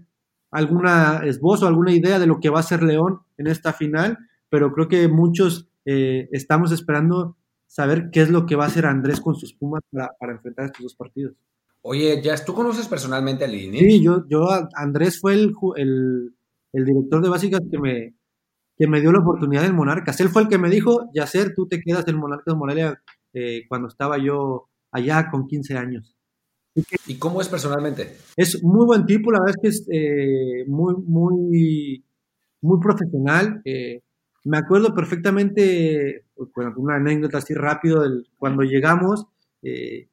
alguna 0.50 1.22
esbozo, 1.24 1.66
alguna 1.66 1.92
idea 1.92 2.18
de 2.18 2.26
lo 2.26 2.40
que 2.40 2.50
va 2.50 2.60
a 2.60 2.64
ser 2.64 2.82
León 2.82 3.20
en 3.36 3.46
esta 3.46 3.72
final, 3.72 4.18
pero 4.48 4.72
creo 4.72 4.88
que 4.88 5.08
muchos 5.08 5.68
eh, 5.84 6.28
estamos 6.32 6.72
esperando 6.72 7.36
saber 7.66 8.10
qué 8.10 8.22
es 8.22 8.30
lo 8.30 8.46
que 8.46 8.56
va 8.56 8.64
a 8.64 8.68
hacer 8.68 8.86
Andrés 8.86 9.20
con 9.20 9.34
sus 9.34 9.52
Pumas 9.52 9.82
para, 9.90 10.32
enfrentar 10.32 10.66
estos 10.66 10.82
dos 10.82 10.94
partidos. 10.94 11.34
Oye, 11.82 12.20
Jazz, 12.22 12.44
¿tú 12.44 12.54
conoces 12.54 12.88
personalmente 12.88 13.44
a 13.44 13.48
Lini? 13.48 13.78
Sí, 13.78 14.02
yo, 14.02 14.24
yo, 14.28 14.48
Andrés 14.74 15.20
fue 15.20 15.34
el, 15.34 15.54
el, 15.76 16.34
el, 16.72 16.84
director 16.84 17.22
de 17.22 17.28
básicas 17.28 17.60
que 17.70 17.78
me, 17.78 18.14
que 18.76 18.88
me 18.88 19.00
dio 19.00 19.12
la 19.12 19.20
oportunidad 19.20 19.62
del 19.62 19.74
Monarcas. 19.74 20.20
Él 20.20 20.28
fue 20.28 20.42
el 20.42 20.48
que 20.48 20.58
me 20.58 20.70
dijo, 20.70 21.10
Yacer, 21.14 21.54
tú 21.54 21.66
te 21.66 21.80
quedas 21.80 22.04
del 22.04 22.16
Monarcas 22.16 22.54
de 22.54 22.58
Morelia 22.58 23.02
eh, 23.32 23.64
cuando 23.68 23.88
estaba 23.88 24.18
yo 24.18 24.68
allá 24.92 25.30
con 25.30 25.46
15 25.46 25.76
años. 25.76 26.18
¿Y 27.06 27.18
cómo 27.18 27.40
es 27.40 27.48
personalmente? 27.48 28.16
Es 28.36 28.62
muy 28.62 28.86
buen 28.86 29.06
tipo, 29.06 29.32
la 29.32 29.40
verdad 29.40 29.56
es 29.56 29.62
que 29.62 29.68
es 29.68 29.88
eh, 29.90 30.64
muy, 30.68 30.94
muy, 30.96 32.04
muy 32.60 32.80
profesional. 32.80 33.60
Eh, 33.64 34.02
me 34.44 34.58
acuerdo 34.58 34.94
perfectamente, 34.94 36.24
bueno, 36.54 36.72
una 36.76 36.96
anécdota 36.96 37.38
así 37.38 37.54
rápido, 37.54 38.04
cuando 38.36 38.62
llegamos, 38.62 39.26
eh, 39.62 40.08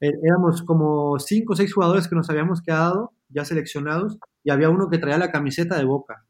e-, 0.00 0.12
éramos 0.22 0.62
como 0.62 1.18
cinco 1.18 1.54
o 1.54 1.56
seis 1.56 1.72
jugadores 1.72 2.08
que 2.08 2.16
nos 2.16 2.28
habíamos 2.30 2.60
quedado 2.60 3.12
ya 3.28 3.44
seleccionados 3.44 4.18
y 4.44 4.50
había 4.50 4.70
uno 4.70 4.88
que 4.90 4.98
traía 4.98 5.18
la 5.18 5.32
camiseta 5.32 5.78
de 5.78 5.84
Boca. 5.84 6.26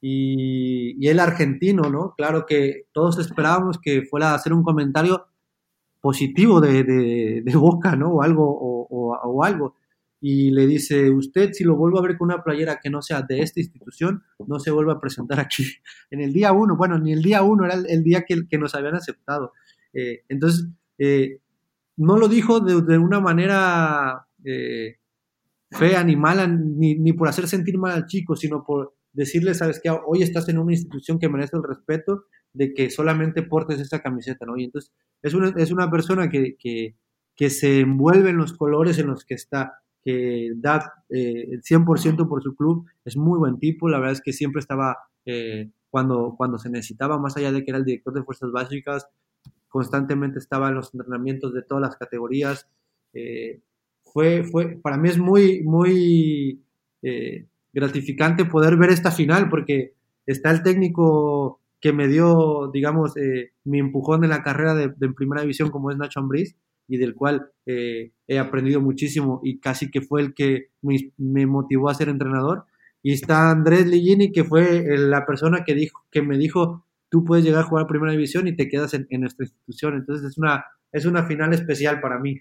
Y, 0.00 0.94
y 1.04 1.08
él 1.08 1.18
argentino, 1.18 1.90
¿no? 1.90 2.14
Claro 2.16 2.46
que 2.46 2.84
todos 2.92 3.18
esperábamos 3.18 3.78
que 3.82 4.02
fuera 4.02 4.30
a 4.30 4.34
hacer 4.36 4.52
un 4.52 4.62
comentario 4.62 5.26
positivo 6.08 6.58
de, 6.58 6.84
de, 7.44 7.56
Boca, 7.56 7.94
¿no? 7.94 8.14
O 8.14 8.22
algo, 8.22 8.46
o, 8.48 9.44
algo. 9.44 9.74
Y 10.22 10.50
le 10.52 10.66
dice, 10.66 11.10
usted 11.10 11.52
si 11.52 11.64
lo 11.64 11.76
vuelvo 11.76 11.98
a 11.98 12.02
ver 12.02 12.16
con 12.16 12.30
una 12.30 12.42
playera 12.42 12.80
que 12.82 12.88
no 12.88 13.02
sea 13.02 13.20
de 13.20 13.40
esta 13.40 13.60
institución, 13.60 14.22
no 14.46 14.58
se 14.58 14.70
vuelva 14.70 14.94
a 14.94 15.00
presentar 15.00 15.38
aquí. 15.38 15.64
En 16.10 16.22
el 16.22 16.32
día 16.32 16.52
uno, 16.52 16.78
bueno, 16.78 16.98
ni 16.98 17.12
el 17.12 17.20
día 17.20 17.42
uno, 17.42 17.66
era 17.66 17.74
el, 17.74 18.02
día 18.02 18.24
que, 18.24 18.58
nos 18.58 18.74
habían 18.74 18.94
aceptado. 18.94 19.52
Eh, 19.92 20.22
entonces, 20.30 20.68
eh, 20.96 21.40
no 21.98 22.16
lo 22.16 22.26
dijo 22.26 22.60
de, 22.60 22.80
de 22.80 22.96
una 22.96 23.20
manera 23.20 24.28
eh, 24.46 24.96
fea 25.70 26.02
ni 26.04 26.16
mala, 26.16 26.46
ni, 26.46 26.94
ni, 26.94 27.12
por 27.12 27.28
hacer 27.28 27.46
sentir 27.48 27.76
mal 27.76 27.92
al 27.92 28.06
chico, 28.06 28.34
sino 28.34 28.64
por 28.64 28.94
decirle, 29.12 29.52
sabes 29.52 29.78
que 29.78 29.90
hoy 29.90 30.22
estás 30.22 30.48
en 30.48 30.56
una 30.56 30.72
institución 30.72 31.18
que 31.18 31.28
merece 31.28 31.58
el 31.58 31.64
respeto 31.64 32.24
de 32.52 32.74
que 32.74 32.90
solamente 32.90 33.42
portes 33.42 33.80
esta 33.80 34.00
camiseta, 34.00 34.46
¿no? 34.46 34.56
Y 34.56 34.64
entonces 34.64 34.92
es 35.22 35.34
una, 35.34 35.52
es 35.56 35.70
una 35.70 35.90
persona 35.90 36.28
que, 36.28 36.56
que, 36.56 36.94
que 37.38 37.50
se 37.50 37.80
envuelve 37.80 38.30
en 38.30 38.36
los 38.36 38.52
colores 38.52 38.98
en 38.98 39.06
los 39.06 39.24
que 39.24 39.34
está, 39.34 39.78
que 40.04 40.50
da 40.56 41.04
eh, 41.08 41.46
el 41.52 41.62
100% 41.62 42.28
por 42.28 42.42
su 42.42 42.56
club, 42.56 42.86
es 43.04 43.16
muy 43.16 43.38
buen 43.38 43.58
tipo, 43.60 43.88
la 43.88 43.98
verdad 43.98 44.14
es 44.14 44.20
que 44.20 44.32
siempre 44.32 44.58
estaba, 44.58 44.96
eh, 45.24 45.70
cuando, 45.88 46.34
cuando 46.36 46.58
se 46.58 46.68
necesitaba, 46.68 47.16
más 47.16 47.36
allá 47.36 47.52
de 47.52 47.64
que 47.64 47.70
era 47.70 47.78
el 47.78 47.84
director 47.84 48.12
de 48.12 48.24
Fuerzas 48.24 48.50
Básicas, 48.50 49.06
constantemente 49.68 50.40
estaba 50.40 50.68
en 50.68 50.74
los 50.74 50.92
entrenamientos 50.92 51.54
de 51.54 51.62
todas 51.62 51.82
las 51.82 51.96
categorías. 51.96 52.66
Eh, 53.12 53.60
fue, 54.02 54.42
fue, 54.42 54.76
para 54.82 54.96
mí 54.96 55.08
es 55.08 55.18
muy, 55.18 55.62
muy 55.62 56.60
gratificante 57.72 58.46
poder 58.46 58.76
ver 58.76 58.90
esta 58.90 59.12
final 59.12 59.48
porque 59.48 59.92
está 60.26 60.50
el 60.50 60.64
técnico 60.64 61.60
que 61.80 61.92
me 61.92 62.08
dio, 62.08 62.70
digamos, 62.72 63.16
eh, 63.16 63.52
mi 63.64 63.78
empujón 63.78 64.24
en 64.24 64.30
la 64.30 64.42
carrera 64.42 64.74
de, 64.74 64.90
primera 65.14 65.42
división 65.42 65.70
como 65.70 65.90
es 65.90 65.96
Nacho 65.96 66.20
Ambriz 66.20 66.56
y 66.88 66.96
del 66.96 67.14
cual 67.14 67.50
eh, 67.66 68.12
he 68.26 68.38
aprendido 68.38 68.80
muchísimo 68.80 69.40
y 69.44 69.60
casi 69.60 69.90
que 69.90 70.00
fue 70.00 70.22
el 70.22 70.34
que 70.34 70.70
me, 70.82 71.46
motivó 71.46 71.88
a 71.88 71.94
ser 71.94 72.08
entrenador. 72.08 72.64
Y 73.02 73.12
está 73.12 73.50
Andrés 73.50 73.86
Ligini, 73.86 74.32
que 74.32 74.44
fue 74.44 74.84
la 74.98 75.24
persona 75.24 75.62
que, 75.64 75.74
dijo, 75.74 76.04
que 76.10 76.22
me 76.22 76.36
dijo, 76.36 76.86
tú 77.08 77.24
puedes 77.24 77.44
llegar 77.44 77.62
a 77.62 77.66
jugar 77.66 77.84
a 77.84 77.88
primera 77.88 78.12
división 78.12 78.48
y 78.48 78.56
te 78.56 78.68
quedas 78.68 78.94
en, 78.94 79.06
nuestra 79.20 79.44
institución. 79.44 79.94
Entonces 79.94 80.30
es 80.30 80.38
una, 80.38 80.64
es 80.92 81.04
una 81.04 81.24
final 81.24 81.52
especial 81.52 82.00
para 82.00 82.18
mí. 82.18 82.40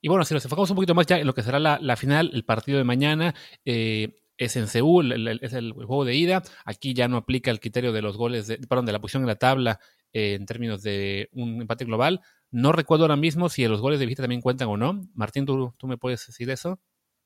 Y 0.00 0.08
bueno, 0.08 0.24
si 0.24 0.34
nos 0.34 0.44
enfocamos 0.44 0.70
un 0.70 0.76
poquito 0.76 0.94
más 0.94 1.06
ya 1.06 1.18
en 1.18 1.26
lo 1.26 1.34
que 1.34 1.42
será 1.42 1.58
la, 1.58 1.78
la 1.80 1.96
final, 1.96 2.30
el 2.32 2.44
partido 2.44 2.78
de 2.78 2.84
mañana, 2.84 3.34
eh, 3.64 4.14
es 4.38 4.56
en 4.56 4.68
Seúl, 4.68 5.12
es 5.42 5.52
el, 5.52 5.72
juego 5.72 6.04
de 6.04 6.14
ida. 6.14 6.42
Aquí 6.64 6.94
ya 6.94 7.08
no 7.08 7.16
aplica 7.16 7.50
el 7.50 7.60
criterio 7.60 7.92
de 7.92 8.00
los 8.00 8.16
goles, 8.16 8.46
de, 8.46 8.58
perdón, 8.58 8.86
de 8.86 8.92
la 8.92 9.00
posición 9.00 9.24
en 9.24 9.28
la 9.28 9.36
tabla 9.36 9.80
eh, 10.12 10.34
en 10.34 10.46
términos 10.46 10.82
de 10.82 11.28
un 11.32 11.60
empate 11.60 11.84
global. 11.84 12.22
No 12.50 12.72
recuerdo 12.72 13.04
ahora 13.04 13.16
mismo 13.16 13.48
si 13.48 13.66
los 13.66 13.80
goles 13.80 13.98
de 13.98 14.06
visita 14.06 14.22
también 14.22 14.40
cuentan 14.40 14.68
o 14.68 14.76
no. 14.76 15.06
Martín, 15.14 15.44
¿tú, 15.44 15.74
tú 15.76 15.86
me 15.86 15.98
puedes 15.98 16.26
decir 16.26 16.48
eso? 16.50 16.80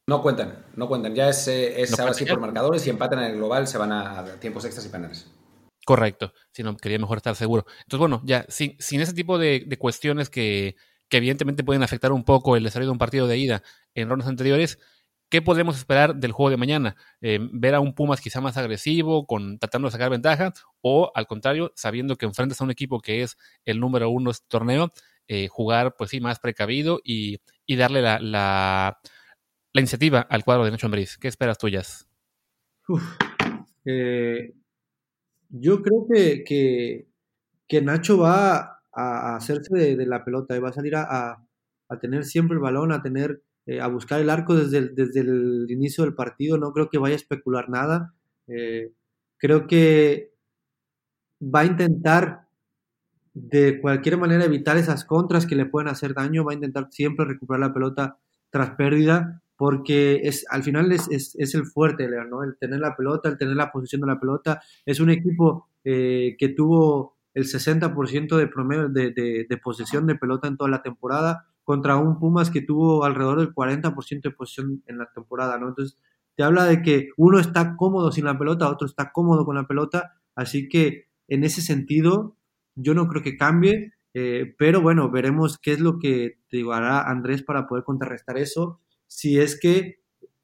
No 0.09 0.20
cuentan, 0.22 0.66
no 0.75 0.88
cuentan. 0.88 1.14
Ya 1.14 1.29
es, 1.29 1.46
eh, 1.46 1.81
es 1.81 1.98
ahora 2.01 2.14
sí 2.14 2.25
por 2.25 2.40
marcadores 2.40 2.85
y 2.87 2.90
empatan 2.90 3.20
en 3.20 3.27
el 3.27 3.37
global, 3.37 3.68
se 3.68 3.79
van 3.79 3.92
a, 3.92 4.25
tiempos 4.40 4.64
extras 4.64 4.87
y 4.87 4.88
penales. 4.88 5.31
Correcto, 5.85 6.33
si 6.51 6.62
no, 6.62 6.77
quería 6.77 6.98
mejor 6.98 7.18
estar 7.18 7.37
seguro. 7.37 7.66
Entonces, 7.81 7.98
bueno, 7.98 8.22
ya 8.25 8.46
sin, 8.48 8.77
sin 8.79 9.01
ese 9.01 9.12
tipo 9.12 9.38
de, 9.38 9.64
de 9.66 9.79
cuestiones 9.79 10.31
que, 10.31 10.77
que 11.09 11.18
evidentemente 11.18 11.62
pueden 11.62 11.83
afectar 11.83 12.11
un 12.11 12.25
poco 12.25 12.57
el 12.57 12.64
desarrollo 12.64 12.88
de 12.88 12.92
un 12.92 12.98
partido 12.98 13.27
de 13.27 13.37
ida 13.37 13.62
en 13.94 14.09
rondas 14.09 14.29
anteriores, 14.29 14.79
¿Qué 15.33 15.40
podemos 15.40 15.79
esperar 15.79 16.14
del 16.14 16.31
juego 16.31 16.51
de 16.51 16.59
mañana? 16.59 16.95
Eh, 17.23 17.38
¿Ver 17.55 17.75
a 17.75 17.81
un 17.81 17.95
Pumas 17.95 18.21
quizá 18.21 18.42
más 18.42 18.59
agresivo, 18.59 19.27
tratando 19.59 19.88
de 19.88 19.92
sacar 19.92 20.11
ventaja? 20.11 20.53
¿O 20.83 21.11
al 21.14 21.27
contrario, 21.27 21.73
sabiendo 21.75 22.16
que 22.16 22.27
enfrentas 22.27 22.61
a 22.61 22.64
un 22.64 22.71
equipo 22.71 23.01
que 23.01 23.23
es 23.23 23.38
el 23.64 23.81
número 23.81 24.11
uno 24.11 24.29
de 24.29 24.33
este 24.33 24.47
torneo, 24.51 24.92
eh, 25.29 25.49
jugar 25.49 25.95
pues 25.97 26.11
sí 26.11 26.21
más 26.21 26.38
precavido 26.38 27.01
y, 27.03 27.40
darle 27.66 28.03
la, 28.03 29.01
iniciativa 29.73 30.21
al 30.21 30.45
cuadro 30.45 30.66
de 30.66 30.71
Nacho 30.71 30.87
Ambriz? 30.87 31.16
¿Qué 31.16 31.29
esperas 31.29 31.57
tuyas? 31.57 32.07
Eh, 33.87 34.53
yo 35.49 35.81
creo 35.81 36.07
que, 36.45 37.07
Nacho 37.83 38.18
va 38.18 38.83
a 38.92 39.37
hacerse 39.37 39.97
de, 39.97 40.05
la 40.05 40.27
pelota 40.27 40.55
y 40.55 40.61
va 40.61 40.68
a 40.68 40.75
salir 40.75 40.95
a 40.95 41.42
tener 42.03 42.27
siempre 42.27 42.55
el 42.55 42.61
balón, 42.61 42.92
a 42.92 43.01
tener 43.01 43.42
eh, 43.66 43.81
a 43.81 43.87
buscar 43.87 44.20
el 44.20 44.31
arco 44.31 44.55
desde 44.55 44.79
el, 44.79 44.94
desde 44.94 45.20
el 45.20 45.66
inicio 45.68 46.05
del 46.05 46.14
partido. 46.14 46.59
No 46.59 46.72
creo 46.72 46.88
que 46.90 46.98
vaya 46.98 47.14
a 47.14 47.16
especular 47.16 47.68
nada. 47.68 48.14
Eh, 48.48 48.92
creo 49.38 49.66
que 49.66 50.33
va 51.42 51.61
a 51.61 51.66
intentar 51.66 52.48
de 53.35 53.81
cualquier 53.81 54.18
manera 54.18 54.44
evitar 54.44 54.77
esas 54.77 55.05
contras 55.05 55.46
que 55.46 55.57
le 55.57 55.66
pueden 55.66 55.88
hacer 55.88 56.14
daño. 56.14 56.44
Va 56.44 56.53
a 56.53 56.57
intentar 56.57 56.88
siempre 56.90 57.25
recuperar 57.25 57.61
la 57.61 57.75
pelota 57.75 58.18
tras 58.51 58.70
pérdida 58.70 59.42
porque 59.57 60.22
es, 60.25 60.44
al 60.51 60.64
final 60.64 60.90
es, 60.90 61.09
es, 61.09 61.55
el 61.55 61.66
fuerte, 61.66 62.09
¿no? 62.29 62.42
El 62.42 62.57
tener 62.57 62.81
la 62.81 62.96
pelota, 62.96 63.29
el 63.29 63.38
tener 63.38 63.55
la 63.55 63.70
posición 63.70 64.01
de 64.01 64.09
la 64.09 64.18
pelota. 64.18 64.61
Es 64.85 64.98
un 64.98 65.09
equipo 65.09 65.68
eh, 65.85 66.35
que 66.37 66.48
tuvo 66.48 67.16
el 67.33 67.44
60% 67.44 68.37
de 68.37 68.48
promedio 68.48 68.88
de, 68.88 69.12
de, 69.12 69.46
de, 69.48 69.57
posesión 69.59 70.07
de 70.09 70.16
pelota 70.16 70.48
en 70.48 70.57
toda 70.57 70.68
la 70.68 70.83
temporada 70.83 71.46
contra 71.64 71.96
un 71.96 72.18
Pumas 72.18 72.51
que 72.51 72.62
tuvo 72.62 73.05
alrededor 73.05 73.40
del 73.40 73.55
40% 73.55 74.22
de 74.22 74.31
posición 74.31 74.83
en 74.87 74.98
la 74.98 75.11
temporada, 75.14 75.59
¿no? 75.59 75.68
Entonces, 75.68 75.98
te 76.37 76.42
habla 76.42 76.64
de 76.64 76.83
que 76.83 77.11
uno 77.16 77.38
está 77.38 77.77
cómodo 77.77 78.11
sin 78.11 78.25
la 78.25 78.38
pelota, 78.38 78.68
otro 78.68 78.87
está 78.87 79.12
cómodo 79.12 79.44
con 79.44 79.57
la 79.57 79.66
pelota, 79.66 80.14
así 80.35 80.68
que 80.68 81.09
en 81.29 81.44
ese 81.44 81.62
sentido, 81.62 82.37
yo 82.75 82.94
no 82.94 83.09
creo 83.09 83.22
que 83.22 83.37
cambie, 83.37 83.92
eh, 84.14 84.55
pero 84.59 84.81
bueno, 84.81 85.11
veremos 85.11 85.59
qué 85.59 85.72
es 85.72 85.81
lo 85.81 85.98
que 85.98 86.38
te 86.48 86.62
hará 86.70 87.03
Andrés 87.09 87.42
para 87.42 87.66
poder 87.66 87.85
contrarrestar 87.85 88.38
eso, 88.38 88.81
si 89.07 89.38
es 89.38 89.59
que 89.59 90.01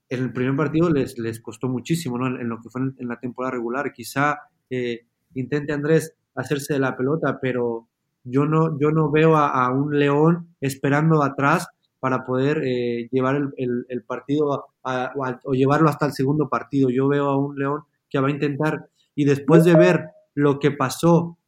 en 0.09 0.22
el 0.22 0.33
primer 0.33 0.57
partido 0.57 0.90
les, 0.90 1.18
les 1.18 1.40
costó 1.40 1.68
muchísimo, 1.68 2.18
¿no? 2.18 2.26
En, 2.26 2.48
lo 2.48 2.61
que 2.61 2.70
fue 2.70 2.81
en, 2.81 3.09
la 3.09 3.20
temporada 3.20 3.52
regular, 3.52 3.92
quizá 3.92 4.38
eh, 4.70 5.07
intente 5.35 5.72
Andrés 5.72 6.16
hacerse 6.35 6.74
de 6.74 6.81
la 6.81 6.96
pelota, 6.96 7.38
pero 7.40 7.88
yo 8.24 8.46
no, 8.46 8.78
yo 8.78 8.90
no 8.90 9.11
veo 9.11 9.37
a, 9.37 9.70
un 9.72 9.98
León 9.98 10.54
esperando 10.61 11.22
atrás 11.22 11.68
para 12.00 12.24
poder 12.24 12.62
eh, 12.64 13.09
llevar 13.11 13.37
el, 13.57 14.04
partido 14.07 14.66
o 14.83 15.54
llevarlo 15.54 15.88
hasta 15.88 16.07
el 16.07 16.12
segundo 16.12 16.48
partido. 16.48 16.90
Yo 16.90 17.09
veo 17.09 17.26
a 17.26 17.38
un 17.38 17.59
León 17.59 17.83
que 18.09 18.20
va 18.20 18.28
a 18.28 18.33
intentar, 18.33 18.88
y 19.14 19.24
después 19.24 19.64
de 19.64 19.74
ver 19.74 20.07
lo 20.35 20.59
que 20.59 20.70
pasó 20.70 21.38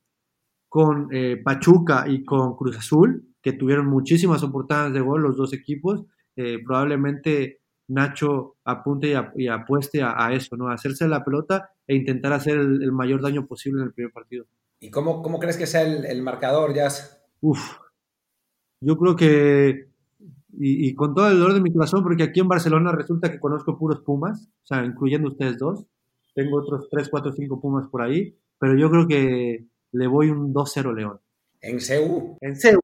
con 0.68 1.08
eh, 1.12 1.40
Pachuca 1.42 2.04
y 2.08 2.24
con 2.24 2.56
Cruz 2.56 2.78
Azul, 2.78 3.24
que 3.42 3.52
tuvieron 3.52 3.86
muchísimas 3.86 4.42
oportunidades 4.42 4.94
de 4.94 5.00
gol 5.00 5.22
los 5.22 5.36
dos 5.36 5.52
equipos, 5.52 6.04
eh, 6.36 6.58
probablemente 6.64 7.60
Nacho 7.88 8.56
apunte 8.64 9.14
y, 9.34 9.48
apueste 9.48 10.00
a, 10.02 10.32
eso, 10.32 10.56
¿no? 10.56 10.68
A 10.68 10.74
hacerse 10.74 11.08
la 11.08 11.24
pelota 11.24 11.70
e 11.88 11.96
intentar 11.96 12.32
hacer 12.32 12.56
el, 12.56 12.92
mayor 12.92 13.20
daño 13.20 13.46
posible 13.46 13.80
en 13.80 13.88
el 13.88 13.92
primer 13.92 14.12
partido. 14.12 14.46
¿Y 14.80 14.90
cómo, 14.90 15.22
cómo 15.22 15.38
crees 15.38 15.58
que 15.58 15.66
sea 15.66 15.82
el, 15.82 16.22
marcador, 16.22 16.74
Jazz? 16.74 17.22
Uf, 17.42 17.60
yo 18.80 18.96
creo 18.96 19.14
que, 19.14 19.90
y, 20.58 20.94
con 20.94 21.14
todo 21.14 21.28
el 21.28 21.38
dolor 21.38 21.52
de 21.52 21.60
mi 21.60 21.70
corazón, 21.70 22.02
porque 22.02 22.22
aquí 22.22 22.40
en 22.40 22.48
Barcelona 22.48 22.90
resulta 22.92 23.30
que 23.30 23.38
conozco 23.38 23.78
puros 23.78 24.00
Pumas, 24.00 24.48
o 24.62 24.66
sea, 24.66 24.82
incluyendo 24.84 25.28
ustedes 25.28 25.58
dos, 25.58 25.84
tengo 26.34 26.58
otros 26.58 26.88
3, 26.90 27.08
4, 27.10 27.32
5 27.32 27.60
Pumas 27.60 27.88
por 27.88 28.00
ahí, 28.00 28.34
pero 28.58 28.74
yo 28.76 28.90
creo 28.90 29.06
que 29.06 29.66
le 29.92 30.06
voy 30.06 30.30
un 30.30 30.54
2-0 30.54 30.94
León. 30.94 31.20
¿En 31.60 31.80
CEU? 31.80 32.38
En 32.40 32.56
CEU. 32.56 32.80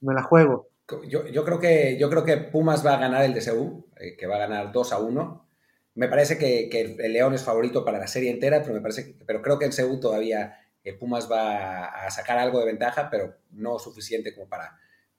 Me 0.00 0.14
la 0.14 0.22
juego. 0.22 0.68
Yo, 1.08 1.26
yo, 1.26 1.44
creo 1.44 1.58
que, 1.58 1.98
yo 1.98 2.08
creo 2.08 2.24
que 2.24 2.36
Pumas 2.36 2.86
va 2.86 2.94
a 2.94 3.00
ganar 3.00 3.24
el 3.24 3.34
de 3.34 3.40
CEU, 3.40 3.86
eh, 3.96 4.16
que 4.16 4.26
va 4.28 4.36
a 4.36 4.46
ganar 4.46 4.72
2 4.72 4.92
a 4.92 4.98
1. 4.98 5.47
Me 5.94 6.08
parece 6.08 6.38
que, 6.38 6.68
el 6.98 7.12
León 7.12 7.34
es 7.34 7.42
favorito 7.42 7.84
para 7.84 7.98
la 7.98 8.06
serie 8.06 8.30
entera, 8.30 8.62
pero, 8.62 8.74
me 8.74 8.80
parece, 8.80 9.16
pero 9.26 9.42
creo 9.42 9.58
que 9.58 9.64
en 9.64 9.72
CEU 9.72 9.98
todavía 10.00 10.58
eh, 10.84 10.92
Pumas 10.92 11.30
va 11.30 11.86
a 11.86 12.10
sacar 12.10 12.38
algo 12.38 12.60
de 12.60 12.66
ventaja, 12.66 13.10
pero 13.10 13.36
no 13.50 13.78
suficiente 13.78 14.34
como 14.34 14.48
para, 14.48 14.78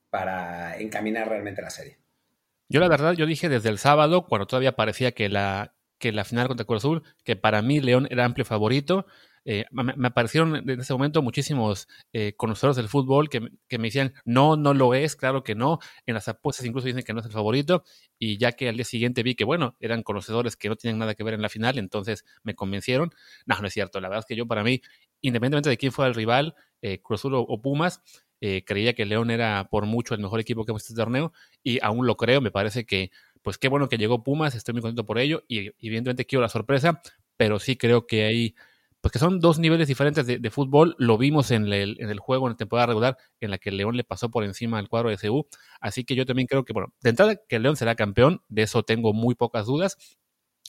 para 0.09 0.77
encaminar 0.79 1.27
realmente 1.27 1.61
la 1.61 1.69
serie. 1.69 1.99
Yo 2.69 2.79
la 2.79 2.87
verdad, 2.87 3.13
yo 3.13 3.25
dije 3.25 3.49
desde 3.49 3.69
el 3.69 3.79
sábado, 3.79 4.27
cuando 4.27 4.47
todavía 4.47 4.75
parecía 4.75 5.11
que 5.11 5.27
la, 5.27 5.73
que 5.97 6.11
la 6.11 6.23
final 6.23 6.47
contra 6.47 6.65
Cruz 6.65 6.81
Azul, 6.81 7.03
que 7.23 7.35
para 7.35 7.61
mí 7.61 7.79
León 7.79 8.07
era 8.09 8.25
amplio 8.25 8.45
favorito. 8.45 9.05
Eh, 9.45 9.65
me, 9.71 10.07
aparecieron 10.07 10.55
en 10.55 10.79
ese 10.79 10.93
momento 10.93 11.21
muchísimos 11.21 11.87
eh, 12.13 12.33
conocedores 12.37 12.77
del 12.77 12.87
fútbol 12.87 13.29
que, 13.29 13.47
que, 13.67 13.77
me 13.77 13.87
decían, 13.87 14.13
no, 14.25 14.55
no 14.57 14.73
lo 14.73 14.93
es, 14.93 15.15
claro 15.15 15.43
que 15.43 15.55
no. 15.55 15.79
En 16.05 16.13
las 16.13 16.27
apuestas 16.27 16.65
incluso 16.65 16.87
dicen 16.87 17.03
que 17.03 17.13
no 17.13 17.19
es 17.19 17.25
el 17.25 17.31
favorito. 17.31 17.83
Y 18.17 18.37
ya 18.37 18.51
que 18.53 18.69
al 18.69 18.75
día 18.75 18.85
siguiente 18.85 19.23
vi 19.23 19.35
que, 19.35 19.43
bueno, 19.45 19.75
eran 19.79 20.03
conocedores 20.03 20.55
que 20.55 20.69
no 20.69 20.75
tienen 20.75 20.99
nada 20.99 21.15
que 21.15 21.23
ver 21.23 21.33
en 21.33 21.41
la 21.41 21.49
final, 21.49 21.77
entonces 21.77 22.25
me 22.43 22.55
convencieron. 22.55 23.11
No, 23.45 23.59
no 23.59 23.67
es 23.67 23.73
cierto. 23.73 23.99
La 23.99 24.09
verdad 24.09 24.21
es 24.21 24.25
que 24.25 24.35
yo 24.35 24.47
para 24.47 24.63
mí, 24.63 24.81
independientemente 25.21 25.69
de 25.69 25.77
quién 25.77 25.91
fuera 25.91 26.09
el 26.09 26.15
rival, 26.15 26.55
eh, 26.81 27.01
o, 27.03 27.61
Pumas, 27.61 28.01
creía 28.39 28.93
que 28.93 29.05
León 29.05 29.31
era 29.31 29.67
por 29.69 29.85
mucho 29.85 30.13
el 30.13 30.21
mejor 30.21 30.39
equipo 30.39 30.63
que 30.63 30.71
hemos 30.71 30.83
este 30.83 30.95
torneo 30.95 31.33
y 31.61 31.79
aún 31.81 32.07
lo 32.07 32.15
creo. 32.15 32.39
Me 32.39 32.51
parece 32.51 32.85
que 32.85 33.11
pues 33.41 33.57
qué 33.57 33.67
bueno 33.69 33.89
que 33.89 33.97
llegó 33.97 34.23
Pumas, 34.23 34.55
estoy 34.55 34.73
muy 34.73 34.81
contento 34.81 35.05
por 35.05 35.17
ello 35.19 35.43
y 35.47 35.71
evidentemente 35.85 36.25
quiero 36.25 36.41
la 36.41 36.49
sorpresa, 36.49 37.01
pero 37.37 37.59
sí 37.59 37.77
creo 37.77 38.05
que 38.05 38.25
hay, 38.25 38.55
pues 39.01 39.11
que 39.13 39.19
son 39.19 39.39
dos 39.39 39.59
niveles 39.59 39.87
diferentes 39.87 40.25
de, 40.25 40.49
fútbol, 40.49 40.95
lo 40.99 41.17
vimos 41.17 41.51
en 41.51 41.71
el, 41.71 41.97
en 41.99 42.09
el, 42.09 42.19
juego 42.19 42.47
en 42.47 42.53
la 42.53 42.57
temporada 42.57 42.87
regular 42.87 43.17
en 43.39 43.51
la 43.51 43.57
que 43.57 43.69
el 43.69 43.77
León 43.77 43.95
le 43.95 44.03
pasó 44.03 44.29
por 44.29 44.43
encima 44.43 44.77
al 44.77 44.89
cuadro 44.89 45.09
de 45.09 45.17
CU, 45.17 45.47
así 45.79 46.03
que 46.03 46.15
yo 46.15 46.25
también 46.25 46.47
creo 46.47 46.65
que, 46.65 46.73
bueno, 46.73 46.93
de 47.01 47.09
entrada 47.11 47.35
que 47.47 47.55
el 47.55 47.63
León 47.63 47.77
será 47.77 47.95
campeón, 47.95 48.41
de 48.49 48.63
eso 48.63 48.83
tengo 48.83 49.13
muy 49.13 49.35
pocas 49.35 49.65
dudas. 49.65 49.97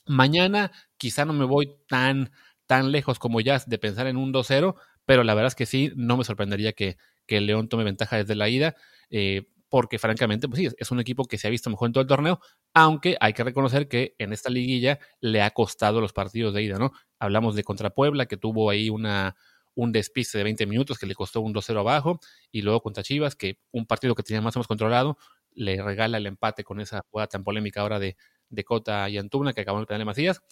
Mañana 0.06 0.72
quizá 0.96 1.24
no 1.24 1.32
me 1.32 1.44
voy 1.44 1.76
tan, 1.88 2.30
tan 2.66 2.92
lejos 2.92 3.18
como 3.18 3.40
ya 3.40 3.60
de 3.66 3.78
pensar 3.78 4.06
en 4.06 4.16
un 4.16 4.32
2-0, 4.32 4.76
pero 5.04 5.24
la 5.24 5.34
verdad 5.34 5.48
es 5.48 5.54
que 5.56 5.66
sí, 5.66 5.92
no 5.96 6.16
me 6.16 6.24
sorprendería 6.24 6.72
que, 6.72 6.98
que 7.26 7.38
el 7.38 7.46
León 7.46 7.68
tome 7.68 7.84
ventaja 7.84 8.16
desde 8.16 8.36
la 8.36 8.48
ida. 8.48 8.76
Eh, 9.10 9.48
porque 9.70 9.98
francamente, 9.98 10.48
pues 10.48 10.58
sí, 10.60 10.68
es 10.76 10.90
un 10.90 11.00
equipo 11.00 11.24
que 11.24 11.38
se 11.38 11.46
ha 11.46 11.50
visto 11.50 11.70
mejor 11.70 11.86
en 11.86 11.92
todo 11.92 12.02
el 12.02 12.08
torneo, 12.08 12.40
aunque 12.74 13.16
hay 13.20 13.32
que 13.32 13.44
reconocer 13.44 13.88
que 13.88 14.16
en 14.18 14.32
esta 14.32 14.50
liguilla 14.50 14.98
le 15.20 15.42
ha 15.42 15.52
costado 15.52 16.00
los 16.00 16.12
partidos 16.12 16.52
de 16.52 16.64
ida, 16.64 16.78
¿no? 16.78 16.92
Hablamos 17.20 17.54
de 17.54 17.62
contra 17.62 17.90
Puebla, 17.90 18.26
que 18.26 18.37
tuvo 18.37 18.70
ahí 18.70 18.90
una, 18.90 19.37
un 19.74 19.92
despiste 19.92 20.38
de 20.38 20.44
20 20.44 20.66
minutos 20.66 20.98
que 20.98 21.06
le 21.06 21.14
costó 21.14 21.40
un 21.40 21.54
2-0 21.54 21.78
abajo, 21.78 22.18
y 22.50 22.62
luego 22.62 22.80
contra 22.80 23.02
Chivas, 23.02 23.37
que 23.37 23.61
un 23.70 23.87
partido 23.87 24.14
que 24.16 24.22
tenía 24.22 24.40
más 24.40 24.56
o 24.56 24.59
menos 24.59 24.66
controlado, 24.66 25.16
le 25.52 25.83
regala 25.83 26.18
el 26.18 26.26
empate 26.26 26.64
con 26.64 26.80
esa 26.80 27.02
jugada 27.11 27.28
tan 27.28 27.44
polémica 27.44 27.83
ahora 27.83 27.98
de, 27.98 28.16
de 28.48 28.64
Cota 28.64 29.09
y 29.09 29.18
Antuna, 29.18 29.52
que 29.52 29.61
acabó 29.61 29.78
en 29.78 29.83
el 29.83 29.87
penal 29.87 30.00
de 30.00 30.04
Macías. 30.06 30.42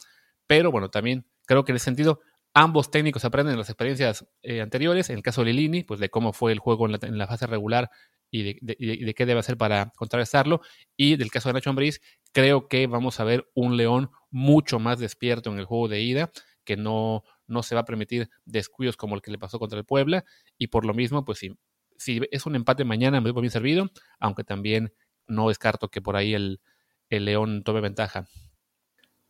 Pero 0.46 0.70
bueno, 0.70 0.90
también 0.90 1.26
creo 1.46 1.64
que 1.64 1.72
en 1.72 1.76
ese 1.76 1.86
sentido 1.86 2.20
ambos 2.54 2.90
técnicos 2.90 3.24
aprenden 3.24 3.54
de 3.54 3.58
las 3.58 3.68
experiencias 3.68 4.26
eh, 4.42 4.60
anteriores. 4.60 5.10
En 5.10 5.16
el 5.16 5.22
caso 5.22 5.44
de 5.44 5.52
Lilini, 5.52 5.84
pues 5.84 6.00
de 6.00 6.08
cómo 6.08 6.32
fue 6.32 6.52
el 6.52 6.58
juego 6.58 6.86
en 6.86 7.18
la, 7.18 7.26
fase 7.26 7.46
regular 7.46 7.90
y 8.30 8.54
de, 8.60 9.14
qué 9.14 9.26
debe 9.26 9.40
hacer 9.40 9.56
para 9.56 9.92
contrarrestarlo. 9.96 10.60
Y 10.96 11.16
del 11.16 11.30
caso 11.30 11.48
de 11.48 11.54
Nacho 11.54 11.70
Ambriz, 11.70 12.00
creo 12.32 12.68
que 12.68 12.86
vamos 12.86 13.20
a 13.20 13.24
ver 13.24 13.48
un 13.54 13.76
León 13.76 14.10
mucho 14.30 14.78
más 14.78 14.98
despierto 14.98 15.50
en 15.50 15.58
el 15.58 15.64
juego 15.66 15.88
de 15.88 16.00
ida, 16.00 16.30
que 16.68 16.76
no, 16.76 17.24
no 17.46 17.62
se 17.62 17.74
va 17.74 17.80
a 17.80 17.84
permitir 17.86 18.28
descuidos 18.44 18.98
como 18.98 19.14
el 19.14 19.22
que 19.22 19.30
le 19.30 19.38
pasó 19.38 19.58
contra 19.58 19.78
el 19.78 19.86
Puebla. 19.86 20.26
Y 20.58 20.66
por 20.66 20.84
lo 20.84 20.92
mismo, 20.92 21.24
pues 21.24 21.38
si, 21.38 21.58
si 21.96 22.20
es 22.30 22.44
un 22.44 22.56
empate 22.56 22.84
mañana, 22.84 23.22
me 23.22 23.32
doy 23.32 23.40
bien 23.40 23.50
servido, 23.50 23.90
aunque 24.20 24.44
también 24.44 24.92
no 25.26 25.48
descarto 25.48 25.88
que 25.88 26.02
por 26.02 26.14
ahí 26.14 26.34
el, 26.34 26.60
el 27.08 27.24
León 27.24 27.62
tome 27.64 27.80
ventaja. 27.80 28.26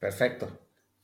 Perfecto. 0.00 0.48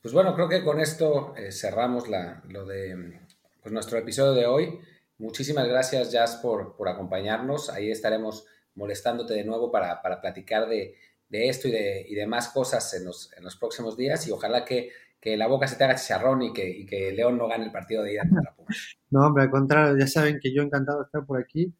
Pues 0.01 0.13
bueno, 0.13 0.35
creo 0.35 0.49
que 0.49 0.61
con 0.61 0.81
esto 0.81 1.33
eh, 1.37 1.53
cerramos 1.53 2.09
la, 2.09 2.43
lo 2.49 2.65
de 2.65 3.21
pues, 3.61 3.71
nuestro 3.71 3.97
episodio 3.97 4.33
de 4.33 4.45
hoy. 4.45 4.77
Muchísimas 5.17 5.69
gracias, 5.69 6.11
Jazz, 6.11 6.35
por, 6.35 6.75
por 6.75 6.89
acompañarnos. 6.89 7.69
Ahí 7.69 7.91
estaremos 7.91 8.45
molestándote 8.73 9.35
de 9.35 9.45
nuevo 9.45 9.71
para, 9.71 10.01
para 10.01 10.19
platicar 10.19 10.67
de, 10.67 10.95
de, 11.29 11.47
esto 11.47 11.69
y 11.69 11.71
de, 11.71 12.05
y 12.09 12.13
de 12.13 12.27
más 12.27 12.49
cosas 12.49 12.93
en 12.93 13.05
los, 13.05 13.31
en 13.37 13.43
los, 13.45 13.55
próximos 13.55 13.95
días. 13.95 14.27
Y 14.27 14.31
ojalá 14.31 14.65
que, 14.65 14.91
que, 15.19 15.37
la 15.37 15.47
boca 15.47 15.67
se 15.67 15.75
te 15.75 15.83
haga 15.83 15.95
chicharrón 15.95 16.43
y 16.43 16.53
que, 16.53 16.69
y 16.69 16.85
que 16.85 17.11
León 17.11 17.37
no 17.37 17.47
gane 17.47 17.65
el 17.65 17.71
partido 17.71 18.03
de 18.03 18.13
ida 18.13 18.23
contra 18.29 18.53
Pumas. 18.55 18.97
No, 19.09 19.25
hombre, 19.25 19.43
al 19.43 19.51
contrario, 19.51 19.97
ya 19.97 20.07
saben 20.07 20.39
que 20.41 20.53
yo 20.53 20.61
encantado 20.61 20.99
de 20.99 21.05
estar 21.05 21.25
por 21.25 21.39
aquí. 21.39 21.73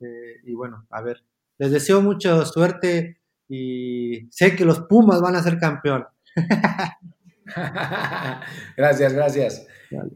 Eh, 0.00 0.40
y 0.44 0.54
bueno, 0.54 0.86
a 0.90 1.02
ver, 1.02 1.22
les 1.58 1.70
deseo 1.70 2.02
mucha 2.02 2.44
suerte 2.44 3.20
y 3.48 4.28
sé 4.30 4.56
que 4.56 4.64
los 4.64 4.80
Pumas 4.80 5.20
van 5.20 5.36
a 5.36 5.42
ser 5.42 5.58
campeón. 5.58 6.06
gracias, 8.76 9.12
gracias. 9.12 9.66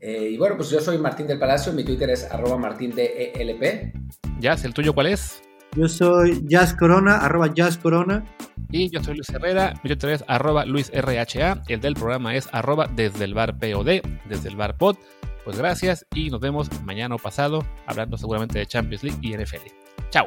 Eh, 0.01 0.31
y 0.31 0.39
bueno, 0.39 0.57
pues 0.57 0.71
yo 0.71 0.81
soy 0.81 0.99
Martín 0.99 1.27
del 1.27 1.39
Palacio, 1.39 1.73
mi 1.73 1.85
Twitter 1.85 2.11
es 2.11 2.31
arroba 2.31 2.57
martindelp. 2.57 3.95
Jazz, 4.41 4.65
¿el 4.65 4.75
tuyo 4.75 4.95
cuál 4.95 5.09
es? 5.09 5.43
Yo 5.77 5.89
soy 5.89 6.43
Jazz 6.47 6.75
Corona, 6.75 7.19
arroba 7.19 7.53
Jazz 7.53 7.77
Corona. 7.77 8.25
Y 8.71 8.89
yo 8.89 9.03
soy 9.03 9.17
Luis 9.17 9.29
Herrera, 9.29 9.75
mi 9.85 9.91
Twitter 9.91 10.11
es 10.11 10.25
arroba 10.27 10.65
Luis 10.65 10.91
RHA, 10.91 11.63
el 11.69 11.81
del 11.81 11.95
programa 11.95 12.35
es 12.35 12.49
arroba 12.53 12.89
desde 12.97 13.25
el 13.25 13.35
bar 13.35 13.59
POD, 13.59 14.01
desde 14.29 14.49
el 14.49 14.57
bar 14.57 14.79
pod. 14.79 14.97
Pues 15.45 15.59
gracias 15.59 16.07
y 16.15 16.31
nos 16.31 16.41
vemos 16.41 16.69
mañana 16.83 17.15
o 17.15 17.19
pasado 17.19 17.65
hablando 17.87 18.17
seguramente 18.17 18.59
de 18.59 18.67
Champions 18.67 19.05
League 19.05 19.19
y 19.21 19.37
NFL. 19.37 19.69
Chao. 20.11 20.27